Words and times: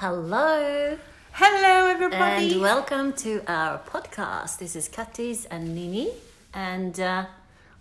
Hello 0.00 0.98
Hello, 1.32 1.88
everybody. 1.90 2.52
and 2.52 2.60
welcome 2.60 3.14
to 3.14 3.42
our 3.48 3.78
podcast. 3.78 4.58
This 4.58 4.76
is 4.76 4.90
Katis 4.90 5.46
and 5.50 5.74
Nini, 5.74 6.10
and 6.52 7.00
uh, 7.00 7.24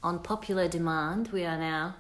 on 0.02 0.20
popular 0.20 0.70
demand, 0.70 1.28
we 1.34 1.44
are 1.44 1.58
now 1.58 1.96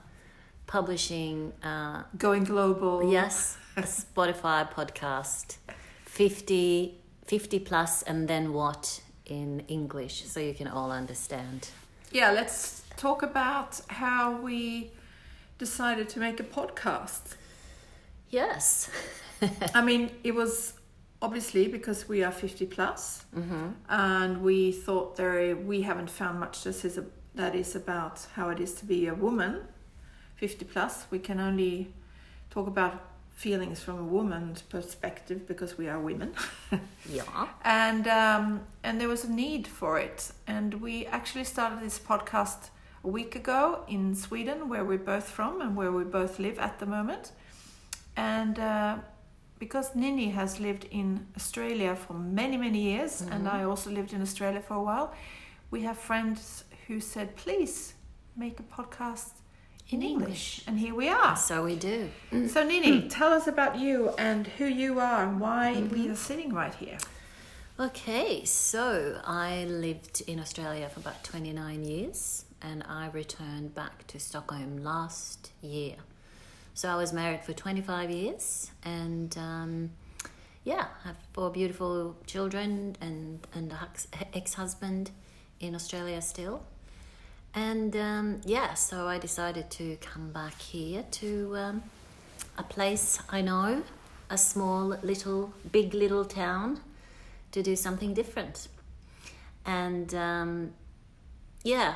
publishing, 0.68 1.52
uh, 1.62 2.04
Going 2.18 2.46
global. 2.46 3.12
yes, 3.12 3.58
a 3.76 3.82
Spotify 3.82 4.72
podcast, 4.72 5.58
50, 6.06 6.96
50 7.26 7.60
plus, 7.60 8.02
and 8.04 8.30
then 8.30 8.54
what 8.54 9.02
in 9.26 9.64
English, 9.68 10.24
so 10.28 10.40
you 10.40 10.54
can 10.54 10.70
all 10.70 10.92
understand. 10.94 11.68
Yeah, 12.14 12.32
let's 12.32 12.84
talk 12.96 13.22
about 13.22 13.82
how 13.90 14.38
we 14.40 14.92
decided 15.58 16.08
to 16.08 16.20
make 16.20 16.40
a 16.40 16.44
podcast. 16.44 17.36
Yes, 18.30 18.90
I 19.74 19.82
mean, 19.82 20.12
it 20.24 20.34
was 20.34 20.74
obviously 21.22 21.68
because 21.68 22.08
we 22.08 22.24
are 22.24 22.32
50 22.32 22.66
plus, 22.68 23.26
and 23.90 24.42
we 24.42 24.72
thought 24.72 25.16
there 25.16 25.56
we 25.56 25.82
haven't 25.82 26.10
found 26.10 26.40
much 26.40 26.64
that 26.64 26.86
is, 26.86 26.98
a, 26.98 27.06
that 27.36 27.56
is 27.56 27.76
about 27.76 28.28
how 28.36 28.50
it 28.50 28.60
is 28.60 28.74
to 28.76 28.86
be 28.86 29.08
a 29.08 29.14
woman 29.14 29.62
50 30.36 30.66
plus. 30.66 31.06
We 31.12 31.20
can 31.20 31.40
only 31.40 31.94
talk 32.50 32.68
about 32.68 33.02
feelings 33.32 33.82
from 33.82 34.00
a 34.00 34.04
woman's 34.04 34.62
perspective 34.62 35.48
because 35.48 35.78
we 35.78 35.90
are 35.90 36.00
women. 36.00 36.34
yeah, 37.10 37.48
and 37.64 38.08
um, 38.08 38.62
and 38.84 39.00
there 39.00 39.10
was 39.10 39.24
a 39.26 39.32
need 39.32 39.68
for 39.68 40.00
it. 40.00 40.32
And 40.48 40.76
we 40.76 41.06
actually 41.08 41.44
started 41.44 41.82
this 41.82 42.00
podcast 42.00 42.70
a 43.04 43.08
week 43.08 43.36
ago 43.36 43.84
in 43.88 44.16
Sweden, 44.16 44.70
where 44.70 44.84
we're 44.84 44.98
both 44.98 45.30
from 45.30 45.62
and 45.62 45.76
where 45.76 45.92
we 45.92 46.04
both 46.04 46.40
live 46.40 46.60
at 46.60 46.80
the 46.80 46.86
moment. 46.86 47.32
And 48.18 48.58
uh, 48.60 48.98
because 49.66 49.96
Nini 49.96 50.30
has 50.30 50.60
lived 50.60 50.86
in 50.92 51.08
Australia 51.36 51.96
for 51.96 52.14
many 52.42 52.58
many 52.66 52.82
years, 52.92 53.14
and 53.22 53.42
mm-hmm. 53.46 53.58
I 53.58 53.64
also 53.70 53.90
lived 53.90 54.12
in 54.14 54.22
Australia 54.22 54.62
for 54.68 54.76
a 54.82 54.84
while, 54.90 55.08
we 55.72 55.80
have 55.88 55.98
friends 56.10 56.64
who 56.86 57.00
said, 57.00 57.28
"Please 57.44 57.76
make 58.44 58.56
a 58.66 58.68
podcast." 58.78 59.34
In 59.88 60.02
In 60.02 60.08
English. 60.12 60.46
English. 60.46 60.68
and 60.68 60.76
here 60.86 60.96
we 61.02 61.08
are. 61.22 61.36
so 61.50 61.56
we 61.70 61.76
do. 61.92 62.00
So, 62.54 62.60
Nini, 62.72 62.94
tell 63.20 63.32
us 63.40 63.46
about 63.56 63.74
you 63.86 63.98
and 64.30 64.42
who 64.58 64.68
you 64.84 64.92
are 65.12 65.22
and 65.28 65.36
why 65.46 65.66
mm-hmm. 65.76 65.94
we 65.96 66.02
are 66.12 66.20
sitting 66.30 66.52
right 66.62 66.76
here. 66.84 66.98
Okay, 67.88 68.32
so 68.46 68.86
I 69.26 69.66
lived 69.86 70.18
in 70.32 70.38
Australia 70.46 70.88
for 70.94 71.00
about 71.06 71.20
29 71.24 71.84
years 71.84 72.46
and 72.62 72.80
I 73.02 73.04
returned 73.22 73.70
back 73.82 73.96
to 74.12 74.18
Stockholm 74.20 74.72
last 74.94 75.52
year. 75.62 75.98
So 76.76 76.90
I 76.90 76.98
was 76.98 77.14
married 77.14 77.42
for 77.42 77.54
25 77.54 78.12
years 78.12 78.70
and 78.84 79.36
um, 79.38 79.92
yeah, 80.66 80.88
I 81.06 81.08
have 81.08 81.16
four 81.32 81.50
beautiful 81.50 82.18
children 82.28 82.98
and, 83.00 83.40
and 83.54 83.72
a 83.72 83.88
ex 84.34 84.56
husband 84.56 85.12
in 85.62 85.74
Australia 85.74 86.22
still. 86.22 86.64
And 87.54 87.96
um, 87.96 88.42
yeah, 88.44 88.74
so 88.74 89.08
I 89.08 89.20
decided 89.20 89.72
to 89.72 89.96
come 90.02 90.34
back 90.34 90.60
here 90.60 91.06
to 91.12 91.56
um, 91.56 91.84
a 92.58 92.64
place 92.64 93.20
I 93.30 93.40
know, 93.40 93.82
a 94.30 94.38
small 94.38 94.98
little, 95.02 95.54
big 95.72 95.94
little 95.94 96.26
town 96.26 96.82
to 97.54 97.64
do 97.64 97.78
something 97.78 98.14
different. 98.14 98.68
And 99.66 100.14
um, 100.14 100.74
yeah, 101.64 101.96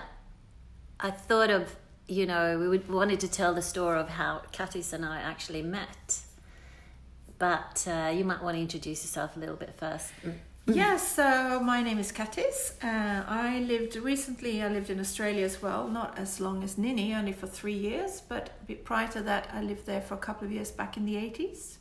I 1.01 1.11
thought 1.11 1.49
of, 1.49 1.75
you 2.09 2.25
know, 2.25 2.57
we 2.59 2.67
would, 2.67 2.89
wanted 2.89 3.19
to 3.21 3.27
tell 3.27 3.53
the 3.53 3.61
story 3.61 3.99
of 3.99 4.09
how 4.09 4.41
Katis 4.51 4.93
and 4.93 5.05
I 5.05 5.21
actually 5.21 5.61
met. 5.61 6.19
But 7.37 7.85
uh, 7.87 8.11
you 8.13 8.25
might 8.25 8.43
want 8.43 8.57
to 8.57 8.61
introduce 8.61 9.03
yourself 9.03 9.37
a 9.37 9.39
little 9.39 9.55
bit 9.55 9.75
first. 9.77 10.11
Yes, 10.65 11.15
so 11.15 11.59
my 11.61 11.81
name 11.81 11.97
is 11.97 12.11
Katis. 12.11 12.73
Uh, 12.83 13.23
I 13.27 13.59
lived 13.59 13.95
recently, 13.95 14.61
I 14.61 14.67
lived 14.67 14.89
in 14.89 14.99
Australia 14.99 15.43
as 15.43 15.61
well, 15.61 15.87
not 15.87 16.19
as 16.19 16.39
long 16.39 16.63
as 16.63 16.77
Nini, 16.77 17.15
only 17.15 17.31
for 17.31 17.47
three 17.47 17.73
years, 17.73 18.21
but 18.21 18.51
prior 18.83 19.07
to 19.09 19.21
that, 19.21 19.49
I 19.51 19.61
lived 19.61 19.85
there 19.87 20.01
for 20.01 20.13
a 20.13 20.17
couple 20.17 20.45
of 20.45 20.51
years 20.51 20.69
back 20.69 20.95
in 20.95 21.05
the 21.05 21.15
80s. 21.15 21.77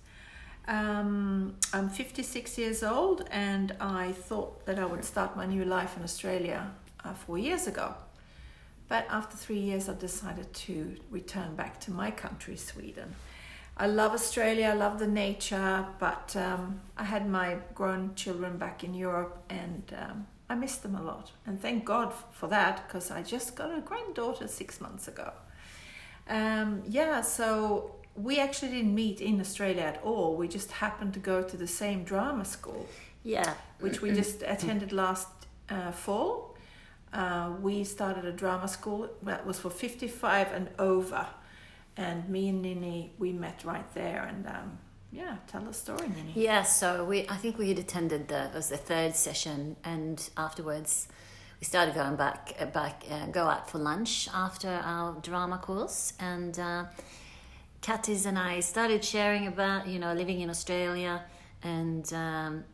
Um, 0.68 1.56
I'm 1.72 1.88
56 1.90 2.56
years 2.56 2.82
old, 2.82 3.28
and 3.30 3.74
I 3.80 4.12
thought 4.12 4.64
that 4.66 4.78
I 4.78 4.86
would 4.86 5.04
start 5.04 5.36
my 5.36 5.44
new 5.44 5.64
life 5.64 5.96
in 5.96 6.02
Australia 6.02 6.70
uh, 7.04 7.12
four 7.12 7.36
years 7.36 7.66
ago. 7.66 7.94
But 8.88 9.06
after 9.10 9.36
three 9.36 9.58
years, 9.58 9.88
I 9.88 9.94
decided 9.94 10.52
to 10.54 10.96
return 11.10 11.54
back 11.54 11.78
to 11.80 11.90
my 11.90 12.10
country, 12.10 12.56
Sweden. 12.56 13.14
I 13.76 13.86
love 13.86 14.12
Australia, 14.12 14.70
I 14.70 14.72
love 14.72 14.98
the 14.98 15.06
nature, 15.06 15.86
but 16.00 16.34
um, 16.34 16.80
I 16.96 17.04
had 17.04 17.28
my 17.28 17.58
grown 17.74 18.14
children 18.16 18.56
back 18.58 18.82
in 18.82 18.92
Europe 18.92 19.38
and 19.50 19.94
um, 19.96 20.26
I 20.50 20.56
missed 20.56 20.82
them 20.82 20.96
a 20.96 21.02
lot. 21.02 21.30
And 21.46 21.60
thank 21.60 21.84
God 21.84 22.12
for 22.32 22.48
that 22.48 22.88
because 22.88 23.12
I 23.12 23.22
just 23.22 23.54
got 23.54 23.70
a 23.76 23.80
granddaughter 23.80 24.48
six 24.48 24.80
months 24.80 25.06
ago. 25.06 25.30
Um, 26.28 26.82
yeah, 26.88 27.20
so 27.20 27.94
we 28.16 28.40
actually 28.40 28.72
didn't 28.72 28.94
meet 28.94 29.20
in 29.20 29.40
Australia 29.40 29.82
at 29.82 30.02
all. 30.02 30.34
We 30.34 30.48
just 30.48 30.72
happened 30.72 31.14
to 31.14 31.20
go 31.20 31.42
to 31.42 31.56
the 31.56 31.68
same 31.68 32.02
drama 32.02 32.44
school, 32.44 32.86
Yeah. 33.22 33.54
which 33.78 34.02
we 34.02 34.10
just 34.10 34.42
attended 34.42 34.90
last 34.90 35.28
uh, 35.68 35.92
fall. 35.92 36.47
Uh, 37.12 37.52
we 37.62 37.84
started 37.84 38.24
a 38.24 38.32
drama 38.32 38.68
school 38.68 39.08
that 39.22 39.46
was 39.46 39.58
for 39.58 39.70
55 39.70 40.52
and 40.52 40.68
over. 40.78 41.26
And 41.96 42.28
me 42.28 42.48
and 42.48 42.62
Nini 42.62 43.12
we 43.18 43.32
met 43.32 43.64
right 43.64 43.92
there 43.94 44.22
and 44.22 44.46
um, 44.46 44.78
yeah 45.10 45.36
tell 45.46 45.62
the 45.62 45.72
story 45.72 46.08
Nini. 46.08 46.32
Yeah, 46.34 46.62
so 46.62 47.04
we 47.04 47.28
I 47.28 47.36
think 47.36 47.58
we 47.58 47.68
had 47.68 47.78
attended 47.78 48.28
the 48.28 48.44
it 48.44 48.54
was 48.54 48.68
the 48.68 48.76
third 48.76 49.16
session, 49.16 49.76
and 49.82 50.28
afterwards 50.36 51.08
we 51.60 51.64
started 51.64 51.94
going 51.94 52.16
back 52.16 52.72
back 52.72 53.02
uh, 53.10 53.26
go 53.26 53.46
out 53.46 53.68
for 53.68 53.78
lunch 53.78 54.28
after 54.32 54.68
our 54.68 55.18
drama 55.22 55.58
course, 55.58 56.12
and 56.20 56.58
uh, 56.58 56.84
and 57.88 58.38
I 58.38 58.60
started 58.60 59.04
sharing 59.04 59.46
about 59.46 59.88
you 59.88 59.98
know 59.98 60.12
living 60.12 60.40
in 60.40 60.50
Australia, 60.50 61.24
and 61.62 62.12
um, 62.12 62.64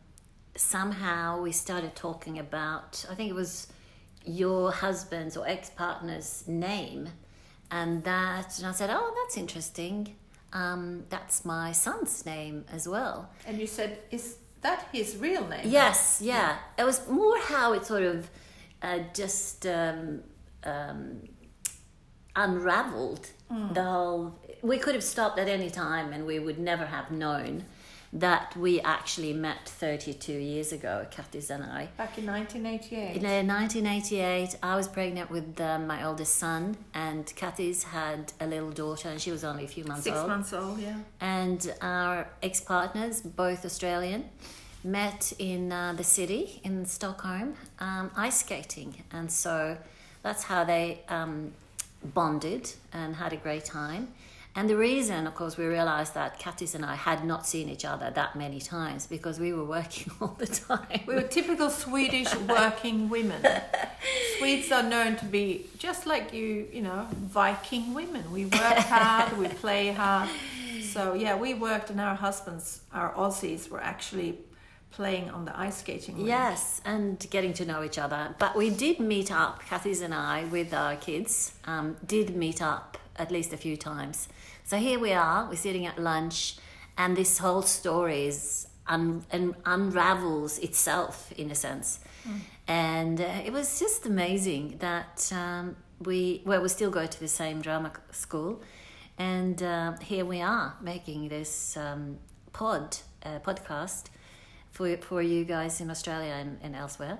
somehow 0.55 1.41
we 1.41 1.51
started 1.51 1.95
talking 1.95 2.37
about 2.39 3.05
I 3.09 3.15
think 3.15 3.29
it 3.29 3.35
was 3.35 3.67
your 4.25 4.71
husband's 4.71 5.37
or 5.37 5.47
ex 5.47 5.69
partner's 5.69 6.43
name, 6.47 7.09
and 7.71 8.03
that 8.03 8.57
and 8.57 8.67
I 8.67 8.71
said, 8.71 8.89
oh 8.91 9.13
that's 9.23 9.37
interesting. 9.37 10.15
Um, 10.53 11.03
that's 11.09 11.43
my 11.43 11.73
son's 11.73 12.25
name 12.25 12.65
as 12.71 12.87
well. 12.87 13.29
and 13.45 13.59
you 13.59 13.67
said 13.67 13.99
is 14.11 14.37
that 14.61 14.87
his 14.91 15.17
real 15.17 15.45
name 15.47 15.61
Yes, 15.65 16.21
yeah. 16.23 16.57
It 16.77 16.85
was 16.85 17.07
more 17.09 17.37
how 17.39 17.73
it 17.73 17.85
sort 17.85 18.03
of 18.03 18.29
uh, 18.81 18.99
just 19.13 19.65
um, 19.67 20.21
um, 20.63 21.21
unraveled 22.35 23.29
the 23.73 23.83
whole. 23.83 24.39
We 24.61 24.77
could 24.79 24.95
have 24.95 25.03
stopped 25.03 25.37
at 25.39 25.47
any 25.47 25.69
time 25.69 26.11
and 26.13 26.25
we 26.25 26.39
would 26.39 26.57
never 26.59 26.85
have 26.85 27.11
known 27.11 27.65
that 28.13 28.55
we 28.55 28.79
actually 28.81 29.33
met 29.33 29.67
32 29.67 30.31
years 30.31 30.71
ago, 30.71 31.05
Katis 31.11 31.49
and 31.49 31.63
I. 31.63 31.89
back 31.97 32.17
in 32.17 32.25
1988 32.25 33.17
In 33.17 33.25
uh, 33.25 33.53
1988, 33.53 34.57
I 34.63 34.75
was 34.75 34.87
pregnant 34.87 35.29
with 35.29 35.59
um, 35.59 35.87
my 35.87 36.05
oldest 36.05 36.35
son, 36.37 36.77
and 36.93 37.25
Katis 37.25 37.83
had 37.83 38.33
a 38.39 38.47
little 38.47 38.71
daughter, 38.71 39.09
and 39.09 39.19
she 39.19 39.31
was 39.31 39.43
only 39.43 39.65
a 39.65 39.67
few 39.67 39.83
months 39.83 40.03
six 40.03 40.17
old 40.17 40.27
months 40.27 40.53
old 40.53 40.79
yeah 40.79 40.97
and 41.21 41.73
our 41.81 42.27
ex 42.41 42.61
partners, 42.61 43.21
both 43.21 43.65
Australian, 43.65 44.29
met 44.83 45.33
in 45.39 45.71
uh, 45.71 45.93
the 45.93 46.03
city 46.03 46.61
in 46.63 46.85
Stockholm 46.85 47.55
um, 47.79 48.11
ice 48.15 48.39
skating. 48.39 49.03
And 49.11 49.31
so 49.31 49.77
that's 50.21 50.43
how 50.43 50.63
they 50.63 51.01
um, 51.09 51.53
bonded 52.03 52.71
and 52.93 53.15
had 53.15 53.33
a 53.33 53.37
great 53.37 53.65
time. 53.65 54.09
And 54.57 54.69
the 54.69 54.77
reason, 54.77 55.27
of 55.27 55.35
course, 55.35 55.57
we 55.57 55.65
realized 55.65 56.13
that 56.13 56.39
Katis 56.39 56.75
and 56.75 56.85
I 56.85 56.95
had 56.95 57.25
not 57.25 57.45
seen 57.45 57.67
each 57.67 57.83
other 57.83 58.09
that 58.11 58.37
many 58.37 58.61
times 58.61 59.05
because 59.05 59.37
we 59.37 59.51
were 59.51 59.65
working 59.65 60.13
all 60.21 60.35
the 60.37 60.47
time. 60.47 61.01
we 61.05 61.15
were 61.15 61.23
typical 61.23 61.69
Swedish 61.69 62.33
working 62.47 63.09
women 63.09 63.45
Swedes 64.37 64.71
are 64.71 64.83
known 64.83 65.17
to 65.17 65.25
be 65.25 65.67
just 65.77 66.05
like 66.05 66.33
you 66.33 66.67
you 66.71 66.81
know 66.81 67.07
Viking 67.11 67.93
women 67.93 68.31
we 68.31 68.45
work 68.45 68.77
hard 68.93 69.37
we 69.37 69.47
play 69.63 69.91
hard 69.91 70.29
so 70.81 71.13
yeah 71.13 71.35
we 71.35 71.53
worked 71.53 71.89
and 71.89 71.99
our 71.99 72.15
husbands 72.15 72.81
our 72.93 73.13
Aussies 73.13 73.69
were 73.69 73.81
actually 73.81 74.37
playing 74.91 75.29
on 75.29 75.43
the 75.43 75.59
ice 75.59 75.79
skating 75.79 76.15
rink. 76.15 76.29
Yes, 76.29 76.79
and 76.85 77.19
getting 77.29 77.51
to 77.53 77.65
know 77.65 77.83
each 77.83 77.97
other. 77.97 78.33
But 78.39 78.55
we 78.55 78.69
did 78.69 79.01
meet 79.01 79.29
up, 79.29 79.61
Katis 79.63 80.01
and 80.01 80.13
I, 80.13 80.45
with 80.45 80.73
our 80.73 80.95
kids, 80.95 81.51
um, 81.65 81.97
did 82.05 82.33
meet 82.33 82.61
up 82.61 82.97
at 83.17 83.31
least 83.31 83.53
a 83.53 83.57
few 83.57 83.77
times. 83.77 84.27
So 84.63 84.77
here 84.77 84.99
we 84.99 85.13
are, 85.13 85.47
we're 85.49 85.55
sitting 85.55 85.85
at 85.85 85.97
lunch, 85.99 86.57
and 86.97 87.15
this 87.15 87.37
whole 87.39 87.61
story 87.61 88.27
is 88.27 88.67
un- 88.87 89.25
un- 89.31 89.55
unravels 89.65 90.59
itself 90.59 91.31
in 91.37 91.51
a 91.51 91.55
sense. 91.55 91.99
And 92.67 93.21
uh, 93.21 93.45
it 93.45 93.53
was 93.53 93.79
just 93.79 94.05
amazing 94.05 94.77
that 94.79 95.31
um, 95.31 95.75
we, 96.03 96.41
well, 96.45 96.61
we 96.61 96.69
still 96.69 96.89
go 96.89 97.05
to 97.05 97.19
the 97.19 97.27
same 97.27 97.61
drama 97.61 97.91
school, 98.11 98.61
and 99.17 99.61
uh, 99.61 99.93
here 100.01 100.25
we 100.25 100.41
are 100.41 100.75
making 100.81 101.29
this 101.29 101.77
um, 101.77 102.17
pod 102.53 102.97
uh, 103.23 103.39
podcast 103.39 104.05
for 104.71 104.97
for 104.97 105.21
you 105.21 105.45
guys 105.45 105.79
in 105.79 105.89
Australia 105.89 106.33
and, 106.33 106.57
and 106.63 106.75
elsewhere. 106.75 107.19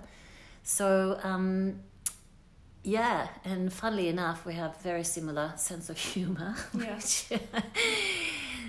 So 0.63 1.19
um, 1.23 1.81
yeah, 2.85 3.27
and 3.43 3.73
funnily 3.73 4.07
enough, 4.09 4.45
we 4.45 4.53
have 4.53 4.77
very 4.77 5.03
similar 5.03 5.53
sense 5.57 5.89
of 5.89 5.97
humor. 5.97 6.55
Yes. 6.73 7.31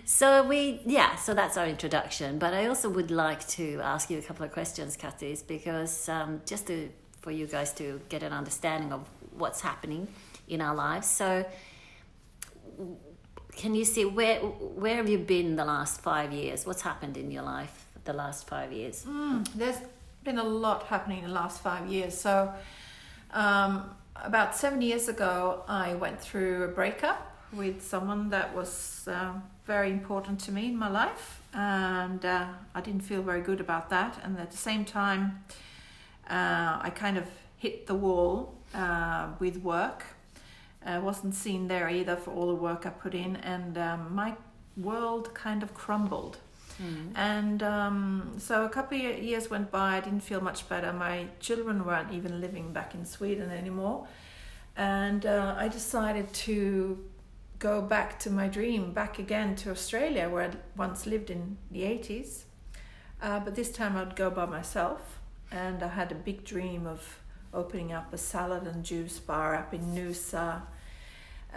so 0.05 0.43
we 0.43 0.81
yeah, 0.87 1.17
so 1.17 1.35
that's 1.35 1.57
our 1.57 1.67
introduction. 1.67 2.39
But 2.39 2.55
I 2.55 2.67
also 2.67 2.89
would 2.89 3.11
like 3.11 3.47
to 3.49 3.81
ask 3.83 4.09
you 4.11 4.19
a 4.19 4.23
couple 4.23 4.45
of 4.47 4.53
questions, 4.53 4.97
Katis, 4.97 5.47
because 5.47 6.09
um, 6.09 6.41
just 6.47 6.67
to 6.69 6.89
for 7.21 7.31
you 7.31 7.47
guys 7.47 7.73
to 7.75 8.01
get 8.09 8.23
an 8.23 8.33
understanding 8.33 8.93
of 8.93 9.07
what's 9.37 9.61
happening 9.61 10.09
in 10.49 10.61
our 10.63 10.75
lives. 10.75 11.07
So 11.09 11.45
can 13.55 13.75
you 13.75 13.85
see 13.85 14.05
where 14.07 14.39
where 14.41 14.97
have 14.97 15.11
you 15.11 15.19
been 15.19 15.57
the 15.57 15.65
last 15.65 16.01
five 16.01 16.33
years? 16.33 16.65
What's 16.65 16.83
happened 16.83 17.17
in 17.19 17.31
your 17.31 17.43
life 17.43 17.87
the 18.05 18.15
last 18.15 18.47
five 18.49 18.73
years? 18.73 19.05
Mm, 19.05 19.47
there's 19.55 19.79
been 20.25 20.39
a 20.39 20.45
lot 20.45 20.85
happening 20.85 21.19
in 21.19 21.29
the 21.29 21.35
last 21.35 21.63
five 21.63 21.87
years. 21.87 22.15
So, 22.17 22.53
um, 23.33 23.91
about 24.25 24.57
seven 24.57 24.83
years 24.83 25.09
ago, 25.09 25.63
I 25.69 25.95
went 25.95 26.21
through 26.21 26.65
a 26.65 26.69
breakup 26.69 27.33
with 27.53 27.83
someone 27.83 28.31
that 28.31 28.55
was 28.55 29.09
uh, 29.11 29.33
very 29.65 29.91
important 29.91 30.41
to 30.41 30.53
me 30.53 30.67
in 30.67 30.77
my 30.77 30.89
life, 30.89 31.41
and 31.55 32.25
uh, 32.25 32.47
I 32.75 32.81
didn't 32.81 33.03
feel 33.03 33.23
very 33.23 33.41
good 33.41 33.61
about 33.61 33.91
that. 33.91 34.19
And 34.23 34.39
at 34.39 34.51
the 34.51 34.57
same 34.57 34.85
time, 34.85 35.45
uh, 36.29 36.79
I 36.83 36.91
kind 36.95 37.17
of 37.17 37.25
hit 37.57 37.87
the 37.87 37.95
wall 37.95 38.55
uh, 38.75 39.29
with 39.39 39.59
work 39.59 40.05
I 40.87 40.99
wasn't 41.01 41.35
seen 41.35 41.67
there 41.67 41.89
either 41.89 42.15
for 42.15 42.31
all 42.31 42.47
the 42.47 42.55
work 42.55 42.87
I 42.87 42.91
put 42.91 43.13
in, 43.13 43.37
and 43.37 43.77
um, 43.77 44.15
my 44.15 44.35
world 44.77 45.35
kind 45.35 45.65
of 45.65 45.75
crumbled. 45.75 46.39
Mm. 46.83 47.13
And 47.15 47.63
um, 47.63 48.35
so 48.39 48.65
a 48.65 48.69
couple 48.69 48.99
of 48.99 49.19
years 49.23 49.51
went 49.51 49.71
by. 49.71 49.97
I 49.97 50.01
didn't 50.01 50.21
feel 50.21 50.41
much 50.41 50.69
better. 50.69 50.93
My 50.93 51.27
children 51.41 51.85
weren't 51.85 52.13
even 52.13 52.41
living 52.41 52.73
back 52.73 52.95
in 52.95 53.05
Sweden 53.05 53.51
anymore, 53.51 54.07
and 54.77 55.25
uh, 55.25 55.55
I 55.57 55.69
decided 55.69 56.33
to 56.33 57.05
go 57.59 57.81
back 57.81 58.19
to 58.21 58.31
my 58.31 58.49
dream, 58.49 58.93
back 58.93 59.19
again 59.19 59.57
to 59.57 59.71
Australia, 59.71 60.29
where 60.29 60.51
I 60.51 60.51
once 60.77 61.07
lived 61.07 61.31
in 61.31 61.57
the 61.71 61.83
80s. 61.83 62.43
Uh, 63.23 63.41
but 63.41 63.55
this 63.55 63.71
time 63.71 63.97
I'd 63.97 64.15
go 64.15 64.29
by 64.29 64.45
myself, 64.45 65.21
and 65.51 65.83
I 65.83 65.89
had 65.89 66.13
a 66.13 66.15
big 66.15 66.45
dream 66.45 66.87
of 66.87 67.21
opening 67.55 67.93
up 67.93 68.13
a 68.13 68.19
salad 68.19 68.67
and 68.67 68.85
juice 68.85 69.19
bar 69.19 69.55
up 69.55 69.73
in 69.73 69.81
Noosa 69.95 70.63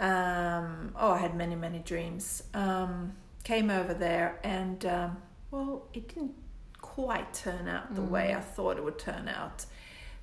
um, 0.00 0.92
oh, 0.96 1.12
I 1.12 1.18
had 1.18 1.36
many, 1.36 1.54
many 1.54 1.78
dreams. 1.80 2.42
Um, 2.54 3.12
came 3.44 3.70
over 3.70 3.94
there, 3.94 4.38
and 4.44 4.84
um, 4.86 5.16
well, 5.50 5.86
it 5.92 6.08
didn't 6.08 6.34
quite 6.80 7.32
turn 7.32 7.68
out 7.68 7.94
the 7.94 8.02
mm. 8.02 8.08
way 8.08 8.34
I 8.34 8.40
thought 8.40 8.76
it 8.76 8.84
would 8.84 8.98
turn 8.98 9.28
out. 9.28 9.66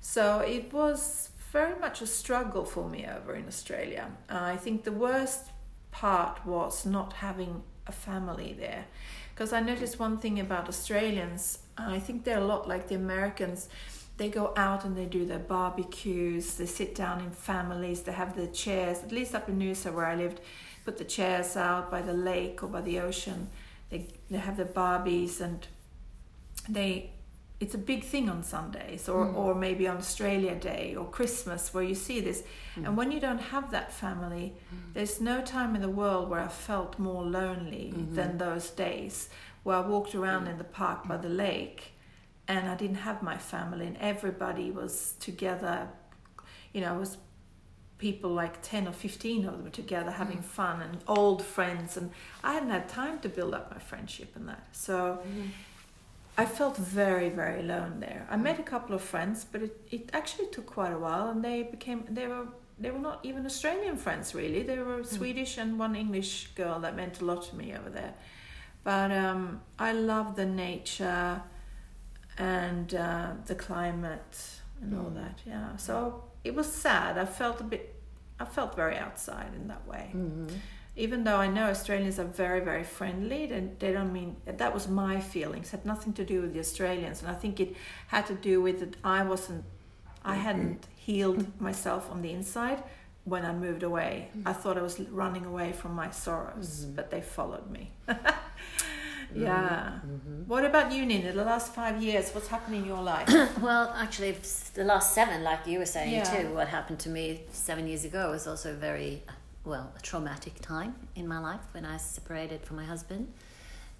So 0.00 0.40
it 0.40 0.72
was 0.72 1.30
very 1.52 1.78
much 1.78 2.02
a 2.02 2.06
struggle 2.06 2.64
for 2.64 2.88
me 2.88 3.06
over 3.06 3.34
in 3.34 3.46
Australia. 3.46 4.10
Uh, 4.28 4.38
I 4.40 4.56
think 4.56 4.84
the 4.84 4.92
worst 4.92 5.46
part 5.90 6.44
was 6.46 6.86
not 6.86 7.14
having 7.14 7.62
a 7.86 7.92
family 7.92 8.54
there. 8.58 8.84
Because 9.34 9.52
I 9.52 9.60
noticed 9.60 9.98
one 9.98 10.18
thing 10.18 10.40
about 10.40 10.68
Australians, 10.68 11.60
I 11.76 11.98
think 12.00 12.24
they're 12.24 12.38
a 12.38 12.44
lot 12.44 12.68
like 12.68 12.88
the 12.88 12.96
Americans 12.96 13.68
they 14.18 14.28
go 14.28 14.52
out 14.56 14.84
and 14.84 14.96
they 14.96 15.06
do 15.06 15.24
their 15.24 15.38
barbecues, 15.38 16.56
they 16.56 16.66
sit 16.66 16.94
down 16.94 17.20
in 17.20 17.30
families, 17.30 18.02
they 18.02 18.12
have 18.12 18.36
the 18.36 18.48
chairs, 18.48 18.98
at 18.98 19.12
least 19.12 19.34
up 19.34 19.48
in 19.48 19.58
Noosa 19.58 19.92
where 19.92 20.06
I 20.06 20.16
lived, 20.16 20.40
put 20.88 20.96
the 20.96 21.04
chairs 21.04 21.54
out 21.54 21.90
by 21.90 22.00
the 22.00 22.14
lake 22.14 22.62
or 22.62 22.68
by 22.68 22.80
the 22.80 22.98
ocean. 22.98 23.50
They, 23.90 24.06
they 24.30 24.38
have 24.38 24.56
the 24.56 24.64
barbies 24.64 25.38
and 25.38 25.66
they 26.66 27.10
it's 27.60 27.74
a 27.74 27.84
big 27.92 28.04
thing 28.04 28.30
on 28.30 28.42
Sundays 28.42 29.08
or, 29.08 29.26
mm. 29.26 29.34
or 29.34 29.54
maybe 29.54 29.88
on 29.88 29.96
Australia 29.96 30.54
Day 30.54 30.94
or 30.98 31.04
Christmas 31.18 31.74
where 31.74 31.82
you 31.82 31.94
see 31.94 32.20
this. 32.20 32.44
Mm. 32.76 32.86
And 32.86 32.96
when 32.96 33.10
you 33.10 33.20
don't 33.20 33.44
have 33.54 33.72
that 33.72 33.92
family, 33.92 34.54
mm. 34.54 34.94
there's 34.94 35.20
no 35.20 35.42
time 35.42 35.74
in 35.74 35.82
the 35.82 35.94
world 36.02 36.30
where 36.30 36.40
I 36.40 36.48
felt 36.48 36.98
more 36.98 37.24
lonely 37.24 37.92
mm-hmm. 37.94 38.14
than 38.14 38.38
those 38.38 38.70
days 38.70 39.28
where 39.64 39.76
I 39.76 39.80
walked 39.80 40.14
around 40.14 40.46
in 40.46 40.56
the 40.56 40.70
park 40.82 41.08
by 41.08 41.16
the 41.16 41.28
lake 41.28 41.92
and 42.46 42.68
I 42.68 42.76
didn't 42.76 43.02
have 43.08 43.22
my 43.22 43.36
family, 43.36 43.86
and 43.86 43.98
everybody 43.98 44.70
was 44.70 45.14
together. 45.20 45.88
You 46.72 46.80
know, 46.80 46.94
it 46.96 46.98
was 46.98 47.18
people 47.98 48.30
like 48.30 48.62
10 48.62 48.88
or 48.88 48.92
15 48.92 49.44
of 49.46 49.62
them 49.62 49.70
together 49.70 50.10
having 50.10 50.38
mm. 50.38 50.44
fun 50.44 50.80
and 50.80 50.98
old 51.06 51.44
friends 51.44 51.96
and 51.96 52.10
i 52.44 52.54
hadn't 52.54 52.70
had 52.70 52.88
time 52.88 53.18
to 53.18 53.28
build 53.28 53.54
up 53.54 53.70
my 53.70 53.78
friendship 53.78 54.34
and 54.36 54.48
that 54.48 54.66
so 54.72 55.18
mm. 55.26 55.48
i 56.36 56.44
felt 56.44 56.76
very 56.76 57.28
very 57.28 57.60
alone 57.60 58.00
there 58.00 58.26
i 58.30 58.36
met 58.36 58.58
a 58.58 58.62
couple 58.62 58.94
of 58.94 59.02
friends 59.02 59.44
but 59.50 59.62
it, 59.62 59.80
it 59.90 60.10
actually 60.12 60.46
took 60.46 60.66
quite 60.66 60.92
a 60.92 60.98
while 60.98 61.28
and 61.30 61.44
they 61.44 61.62
became 61.64 62.04
they 62.08 62.26
were 62.26 62.46
they 62.78 62.90
were 62.90 62.98
not 62.98 63.18
even 63.24 63.44
australian 63.44 63.96
friends 63.96 64.34
really 64.34 64.62
they 64.62 64.78
were 64.78 64.98
mm. 64.98 65.06
swedish 65.06 65.58
and 65.58 65.78
one 65.78 65.96
english 65.96 66.48
girl 66.54 66.78
that 66.78 66.94
meant 66.94 67.20
a 67.20 67.24
lot 67.24 67.42
to 67.42 67.56
me 67.56 67.74
over 67.74 67.90
there 67.90 68.14
but 68.84 69.10
um, 69.10 69.60
i 69.78 69.92
love 69.92 70.36
the 70.36 70.46
nature 70.46 71.42
and 72.38 72.94
uh, 72.94 73.32
the 73.46 73.54
climate 73.54 74.60
and 74.80 74.94
all 74.94 75.10
mm. 75.10 75.14
that. 75.16 75.40
Yeah. 75.46 75.76
So 75.76 76.24
it 76.48 76.54
was 76.54 76.70
sad. 76.72 77.18
I 77.18 77.26
felt 77.26 77.60
a 77.60 77.64
bit. 77.64 77.94
I 78.40 78.44
felt 78.44 78.74
very 78.74 78.96
outside 78.96 79.52
in 79.54 79.68
that 79.68 79.86
way. 79.86 80.06
Mm-hmm. 80.14 80.46
Even 80.96 81.22
though 81.22 81.36
I 81.36 81.46
know 81.46 81.66
Australians 81.68 82.18
are 82.18 82.24
very, 82.24 82.60
very 82.60 82.82
friendly, 82.82 83.46
they, 83.46 83.60
they 83.78 83.92
don't 83.92 84.12
mean 84.12 84.36
that 84.46 84.72
was 84.74 84.88
my 84.88 85.20
feelings. 85.20 85.68
It 85.68 85.70
had 85.78 85.86
nothing 85.86 86.12
to 86.14 86.24
do 86.24 86.40
with 86.42 86.54
the 86.54 86.60
Australians, 86.60 87.20
and 87.22 87.30
I 87.30 87.34
think 87.34 87.60
it 87.60 87.76
had 88.08 88.26
to 88.26 88.34
do 88.34 88.60
with 88.60 88.80
that 88.80 88.96
I 89.04 89.22
wasn't, 89.22 89.64
I 90.24 90.34
hadn't 90.34 90.86
healed 90.96 91.60
myself 91.60 92.10
on 92.10 92.22
the 92.22 92.32
inside 92.32 92.82
when 93.24 93.44
I 93.44 93.52
moved 93.52 93.82
away. 93.82 94.30
I 94.46 94.54
thought 94.54 94.76
I 94.78 94.82
was 94.82 94.98
running 95.00 95.44
away 95.44 95.72
from 95.72 95.92
my 95.94 96.10
sorrows, 96.10 96.70
mm-hmm. 96.70 96.96
but 96.96 97.10
they 97.10 97.20
followed 97.20 97.70
me. 97.70 97.90
Yeah. 99.34 99.98
Mm-hmm. 100.06 100.42
What 100.46 100.64
about 100.64 100.92
you, 100.92 101.04
Nina? 101.04 101.32
The 101.32 101.44
last 101.44 101.74
five 101.74 102.02
years, 102.02 102.30
what's 102.30 102.48
happened 102.48 102.76
in 102.76 102.86
your 102.86 103.02
life? 103.02 103.28
well, 103.60 103.92
actually, 103.96 104.36
the 104.74 104.84
last 104.84 105.14
seven, 105.14 105.42
like 105.42 105.66
you 105.66 105.78
were 105.78 105.86
saying 105.86 106.12
yeah. 106.12 106.24
too, 106.24 106.54
what 106.54 106.68
happened 106.68 106.98
to 107.00 107.08
me 107.08 107.42
seven 107.52 107.86
years 107.86 108.04
ago 108.04 108.30
was 108.30 108.46
also 108.46 108.74
very, 108.74 109.22
well, 109.64 109.92
a 109.96 110.00
traumatic 110.00 110.60
time 110.60 110.94
in 111.14 111.28
my 111.28 111.38
life 111.38 111.60
when 111.72 111.84
I 111.84 111.98
separated 111.98 112.62
from 112.62 112.76
my 112.76 112.84
husband. 112.84 113.32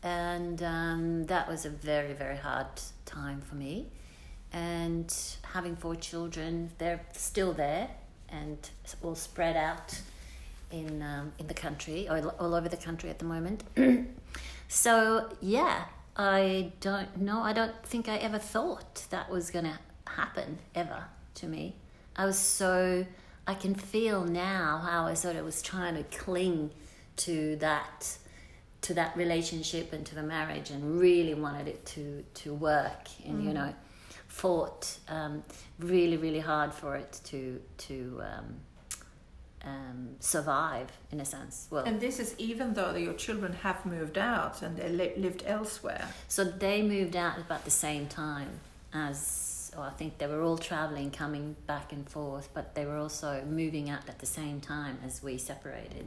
And 0.02 0.62
um, 0.62 1.26
that 1.26 1.48
was 1.48 1.66
a 1.66 1.70
very, 1.70 2.12
very 2.12 2.36
hard 2.36 2.68
time 3.04 3.40
for 3.40 3.56
me. 3.56 3.86
And 4.52 5.14
having 5.52 5.76
four 5.76 5.96
children, 5.96 6.70
they're 6.78 7.04
still 7.12 7.52
there 7.52 7.90
and 8.30 8.58
all 9.02 9.14
spread 9.14 9.56
out 9.56 10.00
in 10.70 11.02
um, 11.02 11.32
in 11.38 11.46
the 11.46 11.54
country, 11.54 12.08
all, 12.08 12.28
all 12.38 12.54
over 12.54 12.68
the 12.68 12.76
country 12.76 13.10
at 13.10 13.18
the 13.18 13.24
moment. 13.24 13.64
So, 14.68 15.30
yeah, 15.40 15.84
I 16.16 16.72
don't 16.80 17.18
know. 17.18 17.40
I 17.40 17.52
don't 17.52 17.82
think 17.84 18.08
I 18.08 18.16
ever 18.18 18.38
thought 18.38 19.06
that 19.10 19.30
was 19.30 19.50
going 19.50 19.64
to 19.64 19.78
happen 20.06 20.58
ever 20.74 21.04
to 21.36 21.46
me. 21.46 21.76
I 22.14 22.26
was 22.26 22.38
so, 22.38 23.06
I 23.46 23.54
can 23.54 23.74
feel 23.74 24.24
now 24.24 24.82
how 24.84 25.06
I 25.06 25.14
sort 25.14 25.36
of 25.36 25.44
was 25.44 25.62
trying 25.62 25.94
to 25.94 26.02
cling 26.16 26.70
to 27.16 27.56
that 27.56 28.16
to 28.80 28.94
that 28.94 29.16
relationship 29.16 29.92
and 29.92 30.06
to 30.06 30.14
the 30.14 30.22
marriage 30.22 30.70
and 30.70 31.00
really 31.00 31.34
wanted 31.34 31.66
it 31.66 31.84
to 31.84 32.24
to 32.34 32.54
work 32.54 33.08
and 33.26 33.42
mm. 33.42 33.46
you 33.46 33.52
know 33.52 33.74
fought 34.28 34.98
um, 35.08 35.42
really 35.80 36.16
really 36.16 36.38
hard 36.38 36.72
for 36.72 36.94
it 36.94 37.20
to 37.24 37.60
to 37.76 38.22
um, 38.22 38.54
um, 39.64 40.16
survive 40.20 40.90
in 41.10 41.20
a 41.20 41.24
sense. 41.24 41.68
Well, 41.70 41.84
and 41.84 42.00
this 42.00 42.18
is 42.18 42.34
even 42.38 42.74
though 42.74 42.94
your 42.94 43.14
children 43.14 43.52
have 43.52 43.84
moved 43.84 44.18
out 44.18 44.62
and 44.62 44.76
they 44.76 44.88
li- 44.88 45.12
lived 45.16 45.42
elsewhere. 45.46 46.08
So 46.28 46.44
they 46.44 46.82
moved 46.82 47.16
out 47.16 47.38
about 47.38 47.64
the 47.64 47.70
same 47.70 48.06
time 48.06 48.60
as, 48.92 49.72
or 49.76 49.84
I 49.84 49.90
think 49.90 50.18
they 50.18 50.26
were 50.26 50.42
all 50.42 50.58
traveling, 50.58 51.10
coming 51.10 51.56
back 51.66 51.92
and 51.92 52.08
forth, 52.08 52.48
but 52.54 52.74
they 52.74 52.86
were 52.86 52.96
also 52.96 53.42
moving 53.44 53.90
out 53.90 54.08
at 54.08 54.18
the 54.18 54.26
same 54.26 54.60
time 54.60 54.98
as 55.04 55.22
we 55.22 55.38
separated. 55.38 56.06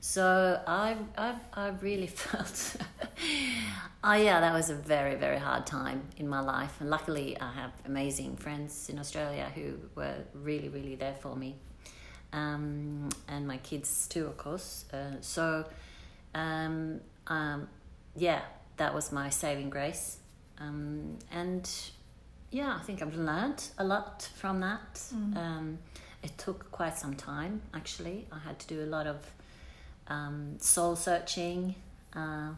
So 0.00 0.60
I, 0.66 0.96
I, 1.18 1.34
I 1.52 1.68
really 1.80 2.06
felt, 2.22 2.76
oh 4.04 4.12
yeah, 4.12 4.40
that 4.40 4.52
was 4.52 4.70
a 4.70 4.74
very, 4.74 5.16
very 5.16 5.38
hard 5.38 5.66
time 5.66 6.02
in 6.16 6.28
my 6.28 6.40
life. 6.40 6.80
And 6.80 6.90
luckily, 6.90 7.36
I 7.40 7.52
have 7.52 7.72
amazing 7.86 8.36
friends 8.36 8.88
in 8.88 8.98
Australia 8.98 9.50
who 9.54 9.74
were 9.96 10.18
really, 10.32 10.68
really 10.68 10.94
there 10.94 11.16
for 11.20 11.34
me 11.34 11.56
um, 12.36 13.08
and 13.28 13.48
my 13.48 13.56
kids 13.56 14.06
too, 14.08 14.26
of 14.26 14.36
course. 14.36 14.84
Uh, 14.92 15.16
so, 15.20 15.64
um, 16.34 17.00
um, 17.26 17.68
yeah, 18.14 18.42
that 18.76 18.94
was 18.94 19.10
my 19.10 19.30
saving 19.30 19.70
grace. 19.70 20.18
Um, 20.58 21.18
and 21.32 21.68
yeah, 22.50 22.76
I 22.78 22.82
think 22.82 23.02
I've 23.02 23.16
learned 23.16 23.62
a 23.78 23.84
lot 23.84 24.28
from 24.36 24.60
that. 24.60 24.94
Mm. 25.14 25.76
it 26.22 26.36
took 26.38 26.70
quite 26.70 26.98
some 26.98 27.14
time, 27.14 27.62
actually. 27.72 28.26
I 28.30 28.38
had 28.38 28.58
to 28.58 28.66
do 28.66 28.82
a 28.82 28.90
lot 28.96 29.06
of 29.06 29.18
um, 30.08 30.56
soul 30.60 30.94
searching. 30.94 31.74
Uh, 32.14 32.50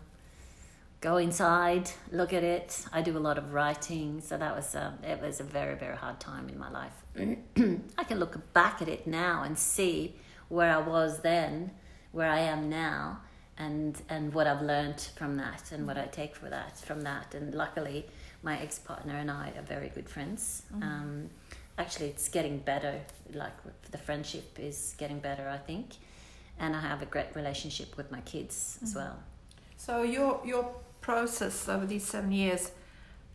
go 1.01 1.17
inside, 1.17 1.91
look 2.11 2.33
at 2.33 2.43
it. 2.43 2.85
I 2.93 3.03
do 3.03 3.17
a 3.17 3.21
lot 3.21 3.39
of 3.39 3.53
writing, 3.53 4.21
so 4.21 4.37
that 4.37 4.55
was 4.57 4.75
a, 4.75 4.95
it 5.03 5.21
was 5.21 5.41
a 5.41 5.45
very 5.45 5.75
very 5.77 5.97
hard 5.97 6.19
time 6.21 6.49
in 6.49 6.59
my 6.59 6.71
life. 6.71 6.93
I 7.99 8.05
can 8.05 8.19
look 8.19 8.53
back 8.53 8.83
at 8.83 8.89
it 8.89 9.07
now 9.07 9.43
and 9.43 9.59
see 9.59 10.17
where 10.49 10.73
I 10.75 10.79
was 10.79 11.21
then, 11.21 11.71
where 12.13 12.29
I 12.29 12.41
am 12.41 12.69
now, 12.69 13.21
and 13.57 14.01
and 14.09 14.33
what 14.35 14.47
I've 14.47 14.63
learned 14.63 15.01
from 15.17 15.37
that 15.37 15.73
and 15.73 15.87
what 15.87 15.97
I 15.99 16.07
take 16.07 16.35
for 16.37 16.49
that 16.51 16.79
from 16.79 17.03
that. 17.03 17.35
And 17.35 17.55
luckily, 17.55 18.07
my 18.43 18.59
ex 18.61 18.79
partner 18.79 19.15
and 19.17 19.31
I 19.31 19.53
are 19.57 19.63
very 19.63 19.89
good 19.91 20.09
friends. 20.09 20.63
Mm. 20.75 20.83
Um, 20.83 21.31
actually, 21.77 22.09
it's 22.09 22.29
getting 22.29 22.59
better. 22.59 23.01
Like 23.33 23.53
the 23.91 23.99
friendship 23.99 24.59
is 24.59 24.95
getting 24.99 25.19
better, 25.21 25.49
I 25.49 25.59
think, 25.59 25.87
and 26.59 26.75
I 26.75 26.81
have 26.81 27.03
a 27.03 27.07
great 27.07 27.35
relationship 27.37 27.97
with 27.97 28.11
my 28.11 28.21
kids 28.23 28.79
as 28.83 28.95
Mm. 28.95 28.97
well. 28.97 29.17
So 29.77 30.03
your 30.03 30.41
your 30.45 30.65
process 31.13 31.69
over 31.69 31.87
these 31.87 32.05
seven 32.05 32.33
years 32.33 32.71